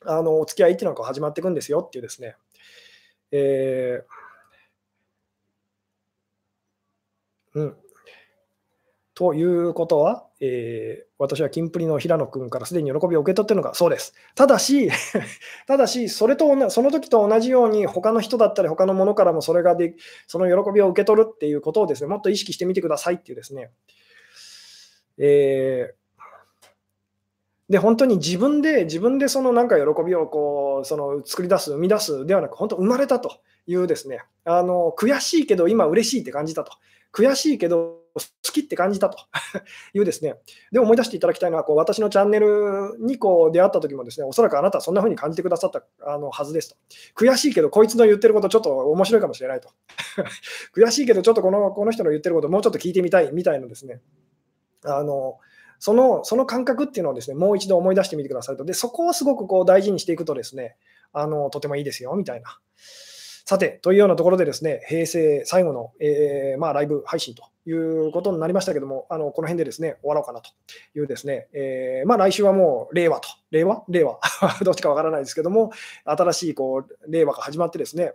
[0.02, 2.36] あのお付き合いっていうのが始まっていくんですよっていうですね、
[3.32, 7.78] えー、うん。
[9.18, 14.14] ということは、えー、私はキンプリの平野君からすでに喜びを受け取っているのか、そうです。
[14.36, 14.92] ただし、
[15.66, 19.96] ただし、それとその時と同じように、他の人だったり、他のものからもそれがで、
[20.28, 23.72] その喜びを受け取るっていうことをですね、もっと意識してみてくださいっていうですね、
[25.18, 36.74] えー、で、本当に自分で、自分でそのなんか喜びをこう、その作り出す、生み出すではなく、本当生まれたというですね、あの、悔しいけど今嬉しいって感じたと。
[37.12, 39.18] 悔しいけど好きって感じたと
[39.94, 40.36] いうですね、
[40.72, 46.76] で思い出していただきたいのは、こう私のチャンネルにこう出会った時もですね、おそらくあなたはそんな風に感じてくださったあのはずですと。
[47.16, 49.70] 悔しいけど、こいつの言ってることちょっと面白いかもしれないと。
[50.76, 54.02] 悔しいけど、ちょっとこのこの人の言ってることもうちょっと聞いてみたいみたいなですね、
[54.84, 55.38] あの
[55.80, 58.66] そのその感覚っていうのをですね、もう一度思い出してみてくださいと。
[58.66, 60.76] で、そこをすごくこう大事にしていくとですね、
[61.14, 62.60] あのとてもいいですよみたいな。
[63.50, 70.50] さて、というようなところでですね、平成最後の、えー、まあ、ライブ配信ということになりましたけども、あのこの辺でですね、終わろうかなと
[70.96, 73.86] いうですね、えー、まあ、来週はもう令和と、令和？
[73.88, 74.20] 令和？
[74.66, 75.72] どっちかわからないですけども、
[76.04, 78.12] 新しいこう令和が始まってですね、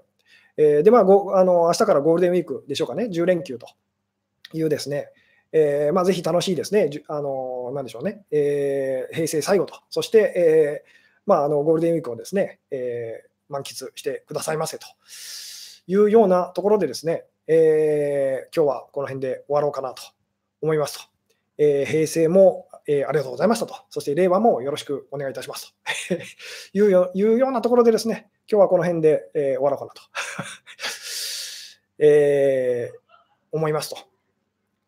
[0.58, 3.66] えー、で、まあ、ごあの明日からゴールデンウィークでしょうかね、10連休と
[4.52, 5.08] いうですね、
[5.52, 10.90] えーまあ、ぜひ楽しいですね、あのなんでしょうね、えー、平成最後と、そして、えー
[11.24, 14.86] まあ、あのゴールデンウィークをですね、えー満喫してくださいませと
[15.86, 20.02] いうようなところでですね、えー、今日はこの辺で終わろうかなと
[20.60, 21.04] 思いますと。
[21.58, 23.74] えー、平成も、えー、ありがとうございましたと。
[23.90, 25.74] そして令和もよろしくお願いいたします
[26.08, 26.14] と
[26.72, 30.02] いうよいうようなところでですね、今日はこの辺で、えー、終わろうかなと、
[31.98, 32.98] えー、
[33.52, 33.96] 思いますと。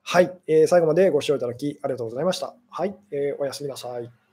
[0.02, 2.54] はい、えー、最後までご視聴いただきありがとうございました。
[2.70, 4.23] はい、えー、おやすみなさい。